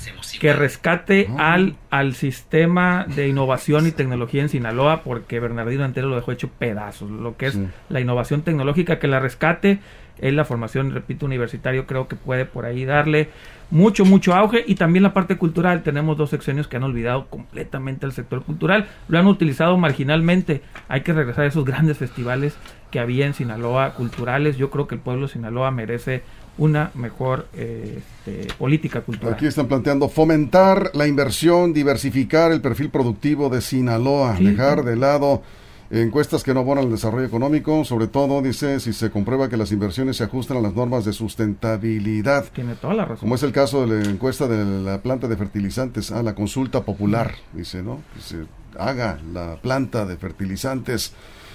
que 0.40 0.52
rescate 0.52 1.28
ah. 1.36 1.54
al, 1.54 1.76
al 1.90 2.14
sistema 2.14 3.06
de 3.08 3.28
innovación 3.28 3.86
y 3.86 3.90
tecnología 3.90 4.42
en 4.42 4.48
Sinaloa, 4.48 5.02
porque 5.02 5.40
Bernardino 5.40 5.84
Antero 5.84 6.08
lo 6.08 6.16
dejó 6.16 6.32
hecho 6.32 6.48
pedazos. 6.48 7.10
Lo 7.10 7.36
que 7.36 7.46
es 7.46 7.58
la 7.88 8.00
innovación 8.00 8.42
tecnológica, 8.42 8.98
que 8.98 9.08
la 9.08 9.20
rescate, 9.20 9.80
es 10.18 10.32
la 10.32 10.44
formación, 10.44 10.92
repito, 10.92 11.26
universitario, 11.26 11.86
creo 11.86 12.08
que 12.08 12.16
puede 12.16 12.44
por 12.44 12.66
ahí 12.66 12.84
darle 12.84 13.30
mucho, 13.70 14.04
mucho 14.04 14.34
auge 14.34 14.64
y 14.66 14.74
también 14.74 15.02
la 15.02 15.14
parte 15.14 15.36
cultural. 15.36 15.82
Tenemos 15.82 16.16
dos 16.16 16.30
sexenios 16.30 16.68
que 16.68 16.76
han 16.76 16.82
olvidado 16.82 17.26
completamente 17.26 18.06
el 18.06 18.12
sector 18.12 18.42
cultural, 18.42 18.88
lo 19.08 19.18
han 19.18 19.26
utilizado 19.26 19.76
marginalmente. 19.76 20.62
Hay 20.88 21.02
que 21.02 21.12
regresar 21.12 21.44
a 21.44 21.48
esos 21.48 21.64
grandes 21.64 21.98
festivales 21.98 22.56
que 22.90 23.00
había 23.00 23.26
en 23.26 23.34
Sinaloa 23.34 23.94
culturales. 23.94 24.56
Yo 24.56 24.70
creo 24.70 24.86
que 24.86 24.96
el 24.96 25.00
pueblo 25.00 25.26
de 25.26 25.32
Sinaloa 25.32 25.70
merece 25.70 26.22
una 26.58 26.90
mejor 26.94 27.46
eh, 27.54 28.02
este, 28.26 28.52
política 28.54 29.00
cultural. 29.00 29.34
Aquí 29.34 29.46
están 29.46 29.66
planteando 29.66 30.08
fomentar 30.08 30.90
la 30.94 31.06
inversión, 31.06 31.72
diversificar 31.72 32.52
el 32.52 32.60
perfil 32.60 32.90
productivo 32.90 33.48
de 33.48 33.60
Sinaloa, 33.60 34.36
dejar 34.38 34.84
de 34.84 34.96
lado 34.96 35.42
encuestas 35.90 36.44
que 36.44 36.54
no 36.54 36.60
abonan 36.60 36.84
al 36.84 36.90
desarrollo 36.90 37.26
económico, 37.26 37.84
sobre 37.84 38.06
todo 38.06 38.40
dice 38.42 38.78
si 38.80 38.92
se 38.92 39.10
comprueba 39.10 39.48
que 39.48 39.56
las 39.56 39.72
inversiones 39.72 40.16
se 40.16 40.24
ajustan 40.24 40.58
a 40.58 40.60
las 40.60 40.74
normas 40.74 41.04
de 41.04 41.12
sustentabilidad. 41.12 42.46
Tiene 42.52 42.76
toda 42.76 42.94
la 42.94 43.04
razón. 43.04 43.20
Como 43.20 43.34
es 43.34 43.42
el 43.42 43.52
caso 43.52 43.86
de 43.86 44.04
la 44.04 44.10
encuesta 44.10 44.46
de 44.46 44.64
la 44.82 45.02
planta 45.02 45.26
de 45.26 45.36
fertilizantes, 45.36 46.12
a 46.12 46.22
la 46.22 46.34
consulta 46.34 46.84
popular, 46.84 47.34
dice, 47.52 47.82
¿no? 47.82 48.00
Que 48.14 48.20
se 48.20 48.36
haga 48.78 49.18
la 49.32 49.56
planta 49.56 50.06
de 50.06 50.16
fertilizantes. 50.16 51.12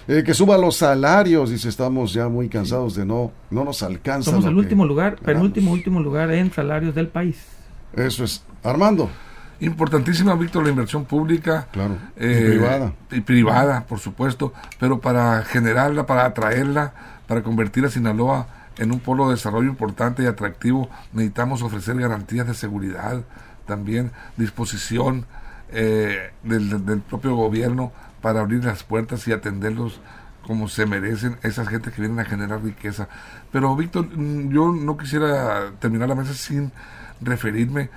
Eh, 0.07 0.23
que 0.23 0.35
suba 0.35 0.57
los 0.57 0.75
salarios, 0.75 1.49
dice, 1.49 1.67
estamos 1.67 2.13
ya 2.13 2.29
muy 2.29 2.47
cansados 2.47 2.95
de 2.95 3.05
no, 3.05 3.31
no 3.49 3.63
nos 3.63 3.81
alcanza. 3.81 4.29
Somos 4.29 4.45
el 4.45 4.55
último 4.55 4.85
lugar, 4.85 5.17
el 5.25 5.37
último, 5.37 5.71
último 5.71 5.99
lugar 5.99 6.31
en 6.31 6.51
salarios 6.51 6.93
del 6.93 7.07
país. 7.07 7.37
Eso 7.95 8.23
es. 8.23 8.43
Armando. 8.63 9.09
Importantísima, 9.59 10.35
Víctor, 10.35 10.63
la 10.63 10.69
inversión 10.69 11.05
pública. 11.05 11.67
Claro. 11.71 11.97
y 12.17 12.25
eh, 12.25 12.49
privada. 12.51 12.93
Y 13.11 13.21
privada, 13.21 13.85
por 13.85 13.99
supuesto. 13.99 14.53
Pero 14.79 14.99
para 14.99 15.43
generarla, 15.43 16.05
para 16.05 16.25
atraerla, 16.25 16.93
para 17.27 17.41
convertir 17.43 17.85
a 17.85 17.89
Sinaloa 17.89 18.47
en 18.77 18.91
un 18.91 18.99
polo 18.99 19.27
de 19.27 19.35
desarrollo 19.35 19.69
importante 19.69 20.23
y 20.23 20.25
atractivo, 20.25 20.89
necesitamos 21.13 21.61
ofrecer 21.61 21.97
garantías 21.97 22.47
de 22.47 22.53
seguridad, 22.53 23.23
también 23.65 24.11
disposición 24.37 25.25
eh, 25.71 26.31
del, 26.43 26.85
del 26.85 26.99
propio 26.99 27.35
gobierno 27.35 27.91
para 28.21 28.41
abrir 28.41 28.65
las 28.65 28.83
puertas 28.83 29.27
y 29.27 29.31
atenderlos 29.31 30.01
como 30.45 30.67
se 30.67 30.85
merecen 30.85 31.37
esas 31.41 31.67
gentes 31.67 31.93
que 31.93 32.01
vienen 32.01 32.19
a 32.19 32.25
generar 32.25 32.63
riqueza. 32.63 33.07
Pero 33.51 33.75
Víctor, 33.75 34.07
mm, 34.15 34.49
yo 34.49 34.71
no 34.71 34.97
quisiera 34.97 35.71
terminar 35.79 36.09
la 36.09 36.15
mesa 36.15 36.33
sin 36.33 36.71
referirme 37.21 37.89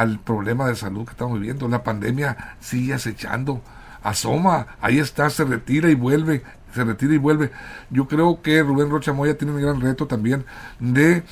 al 0.00 0.18
problema 0.18 0.66
de 0.66 0.76
salud 0.76 1.04
que 1.04 1.10
estamos 1.10 1.38
viviendo. 1.38 1.68
La 1.68 1.82
pandemia 1.82 2.56
sigue 2.58 2.94
acechando, 2.94 3.60
asoma, 4.02 4.68
ahí 4.80 4.98
está, 4.98 5.28
se 5.28 5.44
retira 5.44 5.90
y 5.90 5.94
vuelve, 5.94 6.42
se 6.74 6.84
retira 6.84 7.12
y 7.12 7.18
vuelve. 7.18 7.50
Yo 7.90 8.08
creo 8.08 8.40
que 8.40 8.62
Rubén 8.62 8.88
Rocha 8.88 9.12
Moya 9.12 9.36
tiene 9.36 9.52
un 9.52 9.60
gran 9.60 9.78
reto 9.78 10.06
también 10.06 10.46
de, 10.78 11.22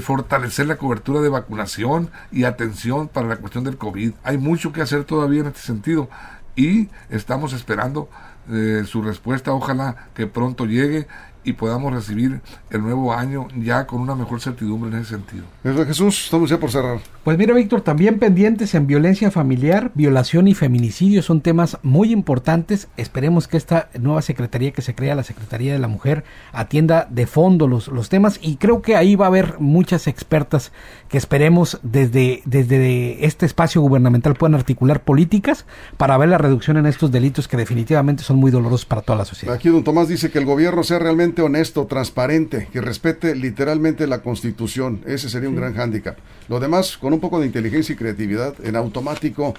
fortalecer 0.00 0.66
la 0.66 0.76
cobertura 0.76 1.20
de 1.20 1.28
vacunación 1.28 2.08
y 2.30 2.44
atención 2.44 3.08
para 3.08 3.26
la 3.26 3.36
cuestión 3.36 3.64
del 3.64 3.76
COVID. 3.78 4.12
Hay 4.22 4.38
mucho 4.38 4.72
que 4.72 4.80
hacer 4.80 5.02
todavía 5.02 5.40
en 5.40 5.48
este 5.48 5.60
sentido 5.60 6.08
y 6.54 6.88
estamos 7.10 7.52
esperando 7.52 8.08
eh, 8.48 8.84
su 8.86 9.02
respuesta, 9.02 9.52
ojalá 9.52 10.08
que 10.14 10.28
pronto 10.28 10.66
llegue 10.66 11.08
y 11.42 11.54
podamos 11.54 11.92
recibir 11.92 12.40
el 12.70 12.82
nuevo 12.82 13.12
año 13.12 13.48
ya 13.56 13.88
con 13.88 14.00
una 14.00 14.14
mejor 14.14 14.40
certidumbre 14.40 14.90
en 14.90 15.02
ese 15.02 15.16
sentido. 15.16 15.44
Jesús, 15.84 16.24
estamos 16.24 16.48
ya 16.48 16.60
por 16.60 16.70
cerrar. 16.70 17.00
Pues 17.24 17.38
mira, 17.38 17.54
Víctor, 17.54 17.80
también 17.80 18.18
pendientes 18.18 18.74
en 18.74 18.86
violencia 18.86 19.30
familiar, 19.30 19.90
violación 19.94 20.46
y 20.46 20.52
feminicidio 20.52 21.22
son 21.22 21.40
temas 21.40 21.78
muy 21.82 22.12
importantes. 22.12 22.88
Esperemos 22.98 23.48
que 23.48 23.56
esta 23.56 23.88
nueva 23.98 24.20
secretaría 24.20 24.72
que 24.72 24.82
se 24.82 24.94
crea, 24.94 25.14
la 25.14 25.22
Secretaría 25.22 25.72
de 25.72 25.78
la 25.78 25.88
Mujer, 25.88 26.24
atienda 26.52 27.08
de 27.10 27.26
fondo 27.26 27.66
los, 27.66 27.88
los 27.88 28.10
temas 28.10 28.38
y 28.42 28.56
creo 28.56 28.82
que 28.82 28.94
ahí 28.94 29.16
va 29.16 29.24
a 29.24 29.28
haber 29.28 29.58
muchas 29.58 30.06
expertas 30.06 30.70
que 31.08 31.16
esperemos 31.16 31.80
desde, 31.82 32.42
desde 32.44 33.24
este 33.24 33.46
espacio 33.46 33.80
gubernamental 33.80 34.34
puedan 34.34 34.54
articular 34.54 35.02
políticas 35.02 35.64
para 35.96 36.18
ver 36.18 36.28
la 36.28 36.36
reducción 36.36 36.76
en 36.76 36.84
estos 36.84 37.10
delitos 37.10 37.48
que 37.48 37.56
definitivamente 37.56 38.22
son 38.22 38.36
muy 38.36 38.50
dolorosos 38.50 38.84
para 38.84 39.00
toda 39.00 39.16
la 39.16 39.24
sociedad. 39.24 39.54
Aquí 39.54 39.70
don 39.70 39.82
Tomás 39.82 40.08
dice 40.08 40.30
que 40.30 40.40
el 40.40 40.44
gobierno 40.44 40.82
sea 40.82 40.98
realmente 40.98 41.40
honesto, 41.40 41.86
transparente, 41.86 42.68
que 42.70 42.82
respete 42.82 43.34
literalmente 43.34 44.06
la 44.06 44.20
constitución. 44.20 45.00
Ese 45.06 45.30
sería 45.30 45.48
un 45.48 45.56
gran 45.56 45.72
hándicap. 45.72 46.18
Lo 46.50 46.60
demás, 46.60 46.98
con 46.98 47.13
un 47.14 47.20
poco 47.20 47.40
de 47.40 47.46
inteligencia 47.46 47.92
y 47.92 47.96
creatividad, 47.96 48.54
en 48.62 48.76
automático 48.76 49.54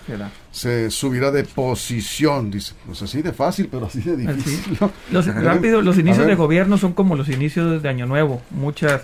se 0.51 0.89
subirá 0.91 1.31
de 1.31 1.43
posición. 1.43 2.51
Dice, 2.51 2.73
pues 2.85 3.01
así 3.01 3.21
de 3.21 3.33
fácil, 3.33 3.67
pero 3.69 3.85
así 3.85 4.01
de 4.01 4.17
difícil. 4.17 4.77
Los, 5.11 5.25
rápido, 5.43 5.81
los 5.81 5.97
inicios 5.97 6.27
de 6.27 6.35
gobierno 6.35 6.77
son 6.77 6.93
como 6.93 7.15
los 7.15 7.29
inicios 7.29 7.81
de 7.81 7.89
Año 7.89 8.05
Nuevo. 8.05 8.41
Muchas 8.51 9.03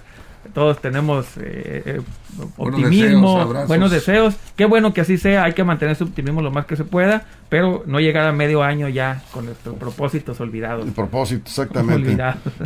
todos 0.54 0.82
tenemos 0.82 1.26
eh, 1.38 1.84
eh, 1.86 2.02
optimismo, 2.58 3.46
buenos 3.68 3.92
deseos, 3.92 4.36
Qué 4.62 4.66
bueno 4.66 4.94
que 4.94 5.02
así 5.02 5.18
sea, 5.18 5.46
hay 5.46 5.54
que 5.54 5.64
mantener 5.64 5.94
ese 5.94 6.04
optimismo 6.04 6.42
lo 6.42 6.52
más 6.52 6.68
que 6.68 6.76
se 6.76 6.84
pueda, 6.84 7.26
pero 7.50 7.84
no 7.88 8.00
llegar 8.00 8.28
a 8.28 8.32
medio 8.32 8.62
año 8.62 8.88
ya 8.90 9.24
con 9.32 9.46
nuestros 9.46 9.76
propósitos 9.76 10.40
olvidados. 10.40 10.86
El 10.86 10.92
propósito, 10.92 11.46
exactamente. 11.48 12.16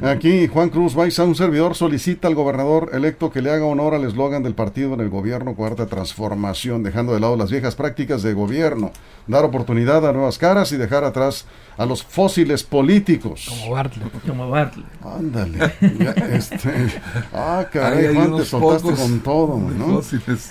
Aquí 0.04 0.48
Juan 0.48 0.70
Cruz 0.70 0.94
Baiza, 0.94 1.24
un 1.24 1.36
servidor, 1.36 1.74
solicita 1.76 2.28
al 2.28 2.36
gobernador 2.36 2.90
electo 2.92 3.32
que 3.32 3.42
le 3.42 3.50
haga 3.50 3.66
honor 3.66 3.94
al 3.94 4.04
eslogan 4.04 4.44
del 4.44 4.56
partido 4.56 4.94
en 4.94 5.00
el 5.00 5.10
gobierno, 5.10 5.56
cuarta 5.56 5.86
transformación, 5.86 6.84
dejando 6.84 7.14
de 7.14 7.22
lado 7.22 7.38
las 7.38 7.50
viejas 7.50 7.76
prácticas 7.76 8.24
de 8.24 8.34
gobierno, 8.34 8.92
dar 9.28 9.46
oportunidad 9.46 10.06
a 10.06 10.12
nuevas 10.12 10.38
caras 10.38 10.72
y 10.74 10.78
dejar 10.78 11.06
atrás 11.06 11.46
a 11.78 11.86
los 11.86 12.04
fósiles 12.04 12.64
políticos. 12.64 13.48
Como 13.50 13.74
Bartlett. 13.74 14.28
Como 14.28 14.50
Bartlett. 14.50 14.86
Ándale. 15.02 15.74
este, 16.32 16.60
ah, 17.34 17.66
caray, 17.72 18.14
Juan, 18.14 18.38
te 18.38 18.46
soltaste 18.46 18.94
con 18.94 19.20
todo, 19.22 19.55
¿no? 19.60 20.02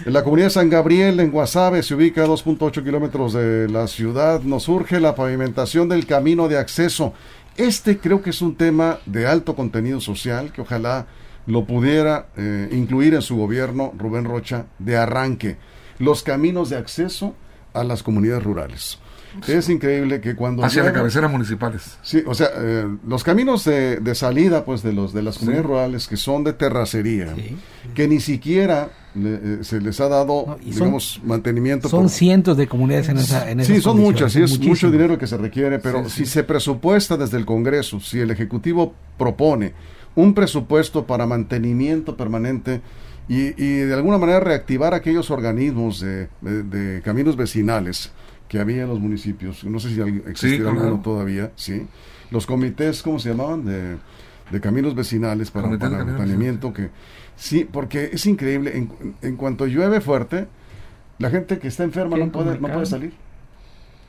En 0.07 0.13
la 0.13 0.23
comunidad 0.25 0.47
de 0.47 0.51
San 0.51 0.71
Gabriel, 0.71 1.21
en 1.21 1.31
Guasave, 1.31 1.83
se 1.83 1.95
ubica 1.95 2.25
a 2.25 2.27
2.8 2.27 2.83
kilómetros 2.83 3.33
de 3.33 3.69
la 3.69 3.87
ciudad. 3.87 4.43
Nos 4.43 4.65
surge 4.65 5.01
la 5.01 5.15
pavimentación 5.15 5.89
del 5.89 6.07
camino 6.07 6.49
de 6.49 6.59
acceso. 6.59 7.13
Este 7.57 7.99
creo 7.99 8.23
que 8.23 8.31
es 8.31 8.43
un 8.43 8.57
tema 8.57 8.99
de 9.07 9.27
alto 9.27 9.55
contenido 9.55 10.01
social 10.01 10.53
que 10.53 10.63
ojalá 10.63 11.07
lo 11.47 11.65
pudiera 11.65 12.29
eh, 12.37 12.69
incluir 12.73 13.15
en 13.15 13.23
su 13.23 13.37
gobierno 13.37 13.93
Rubén 13.97 14.25
Rocha 14.25 14.67
de 14.79 14.97
arranque. 14.97 15.57
Los 15.99 16.23
caminos 16.23 16.71
de 16.71 16.77
acceso 16.77 17.35
a 17.73 17.85
las 17.85 18.03
comunidades 18.03 18.43
rurales. 18.43 18.99
Es 19.47 19.69
increíble 19.69 20.21
que 20.21 20.35
cuando... 20.35 20.65
Hacia 20.65 20.83
las 20.83 20.93
cabeceras 20.93 21.31
municipales. 21.31 21.99
Sí, 22.03 22.23
o 22.27 22.35
sea, 22.35 22.49
eh, 22.57 22.87
los 23.07 23.25
caminos 23.25 23.65
de, 23.65 24.15
salida 24.15 24.65
pues 24.65 24.83
de 24.83 24.93
los 24.93 25.13
de 25.13 25.23
las 25.23 25.39
comunidades 25.39 25.67
rurales 25.67 26.09
que 26.09 26.17
son 26.17 26.45
de 26.45 26.53
terracería, 26.53 27.35
que 27.95 28.09
ni 28.09 28.21
siquiera 28.21 28.91
eh, 29.17 29.59
se 29.63 29.81
les 29.81 30.01
ha 30.01 30.09
dado, 30.09 30.59
digamos, 30.65 31.21
mantenimiento. 31.25 31.89
Son 31.89 32.09
cientos 32.09 32.57
de 32.57 32.67
comunidades 32.67 33.09
en 33.09 33.19
esa... 33.19 33.51
En 33.51 33.65
sí, 33.65 33.81
son 33.81 33.99
muchas, 33.99 34.33
sí, 34.33 34.43
es 34.43 34.59
mucho 34.61 34.91
dinero 34.91 35.19
que 35.19 35.27
se 35.27 35.37
requiere, 35.37 35.79
pero 35.79 36.09
si 36.09 36.27
se 36.27 36.45
presupuesta 36.45 37.17
desde 37.17 37.39
el 37.39 37.45
Congreso, 37.45 38.01
si 38.01 38.21
el 38.21 38.31
Ejecutivo 38.31 38.95
propone 39.19 39.73
un 40.15 40.35
presupuesto 40.35 41.07
para 41.07 41.27
mantenimiento 41.27 42.17
permanente, 42.17 42.81
y, 43.27 43.53
de 43.53 43.95
alguna 43.95 44.19
manera 44.19 44.39
reactivar 44.39 44.93
aquellos 44.93 45.31
organismos 45.31 46.01
de 46.01 47.01
caminos 47.03 47.37
vecinales, 47.37 48.13
que 48.49 48.61
había 48.61 48.83
en 48.83 48.89
los 48.89 49.01
municipios, 49.01 49.65
no 49.65 49.81
sé 49.81 49.95
si 49.95 50.01
existirá 50.01 50.71
alguno 50.71 51.01
todavía, 51.01 51.53
¿sí? 51.57 51.87
Los 52.31 52.47
comités, 52.47 53.03
¿cómo 53.03 53.19
se 53.19 53.31
llamaban? 53.31 53.65
De, 53.65 53.97
de 54.51 54.61
caminos 54.61 54.95
vecinales 54.95 55.51
para, 55.51 55.71
el 55.71 55.79
mantenimiento, 55.79 56.73
que 56.73 56.91
sí, 57.37 57.69
porque 57.71 58.11
es 58.13 58.27
increíble, 58.27 58.77
en, 58.77 59.15
en, 59.23 59.37
cuanto 59.37 59.67
llueve 59.67 60.01
fuerte, 60.01 60.47
la 61.19 61.31
gente 61.31 61.59
que 61.59 61.69
está 61.69 61.85
enferma 61.85 62.17
no 62.17 62.31
puede, 62.31 62.59
no 62.59 62.69
puede 62.69 62.87
salir. 62.87 63.13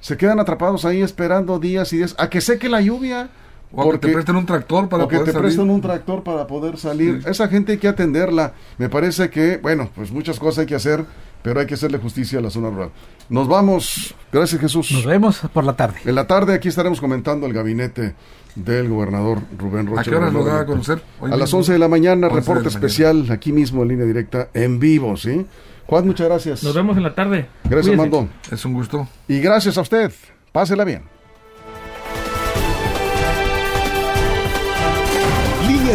Se 0.01 0.17
quedan 0.17 0.39
atrapados 0.39 0.85
ahí 0.85 1.01
esperando 1.01 1.59
días 1.59 1.91
y 1.93 1.97
días 1.97 2.15
a 2.17 2.29
que 2.29 2.41
seque 2.41 2.69
la 2.69 2.81
lluvia. 2.81 3.29
O 3.71 3.83
porque, 3.83 3.99
que 3.99 4.07
te 4.07 4.13
presten 4.13 4.35
un 4.35 4.45
tractor 4.45 4.87
para 4.87 5.05
poder 5.05 5.25
que 5.25 5.31
te 5.31 5.39
presten 5.39 5.69
un 5.69 5.81
tractor 5.81 6.23
para 6.23 6.45
poder 6.45 6.77
salir. 6.77 7.21
Esa 7.25 7.47
gente 7.47 7.73
hay 7.73 7.77
que 7.79 7.87
atenderla. 7.87 8.53
Me 8.77 8.87
parece 8.87 9.29
que, 9.29 9.57
bueno, 9.57 9.89
pues 9.95 10.11
muchas 10.11 10.39
cosas 10.39 10.59
hay 10.59 10.65
que 10.67 10.75
hacer, 10.75 11.05
pero 11.45 11.59
hay 11.59 11.67
que 11.67 11.75
hacerle 11.75 11.99
justicia 11.99 12.39
a 12.39 12.41
la 12.41 12.49
zona 12.49 12.71
rural. 12.71 12.89
Nos 13.29 13.47
vamos. 13.47 14.15
Gracias, 14.31 14.59
Jesús. 14.59 14.91
Nos 14.91 15.05
vemos 15.05 15.41
por 15.53 15.63
la 15.63 15.73
tarde. 15.73 15.99
En 16.03 16.15
la 16.15 16.25
tarde 16.25 16.55
aquí 16.55 16.69
estaremos 16.69 16.99
comentando 16.99 17.45
el 17.45 17.53
gabinete 17.53 18.15
del 18.55 18.89
gobernador 18.89 19.41
Rubén 19.55 19.85
Rocha. 19.85 20.01
¿A 20.01 20.03
qué 20.05 20.15
hora 20.15 20.31
lo 20.31 20.51
a 20.51 20.65
conocer? 20.65 21.03
a 21.21 21.37
las 21.37 21.53
11 21.53 21.73
de 21.73 21.77
la 21.77 21.87
mañana, 21.87 22.29
reporte 22.29 22.69
especial 22.69 23.27
aquí 23.29 23.51
mismo 23.51 23.83
en 23.83 23.89
línea 23.89 24.07
directa, 24.07 24.49
en 24.55 24.79
vivo, 24.79 25.15
¿sí? 25.17 25.45
Juan, 25.85 26.07
muchas 26.07 26.27
gracias. 26.27 26.63
Nos 26.63 26.73
vemos 26.73 26.97
en 26.97 27.03
la 27.03 27.13
tarde. 27.13 27.47
Gracias, 27.65 27.95
Mando. 27.95 28.27
Es 28.51 28.65
un 28.65 28.73
gusto. 28.73 29.07
Y 29.27 29.39
gracias 29.39 29.77
a 29.77 29.81
usted. 29.81 30.11
Pásela 30.51 30.83
bien. 30.83 31.14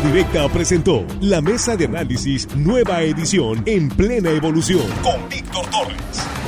Directa 0.00 0.48
presentó 0.48 1.04
la 1.20 1.40
mesa 1.40 1.76
de 1.76 1.84
análisis 1.84 2.48
Nueva 2.56 3.02
Edición 3.02 3.62
en 3.66 3.88
plena 3.88 4.30
evolución 4.30 4.86
con 5.02 5.28
Víctor 5.28 5.66
Torres. 5.70 6.39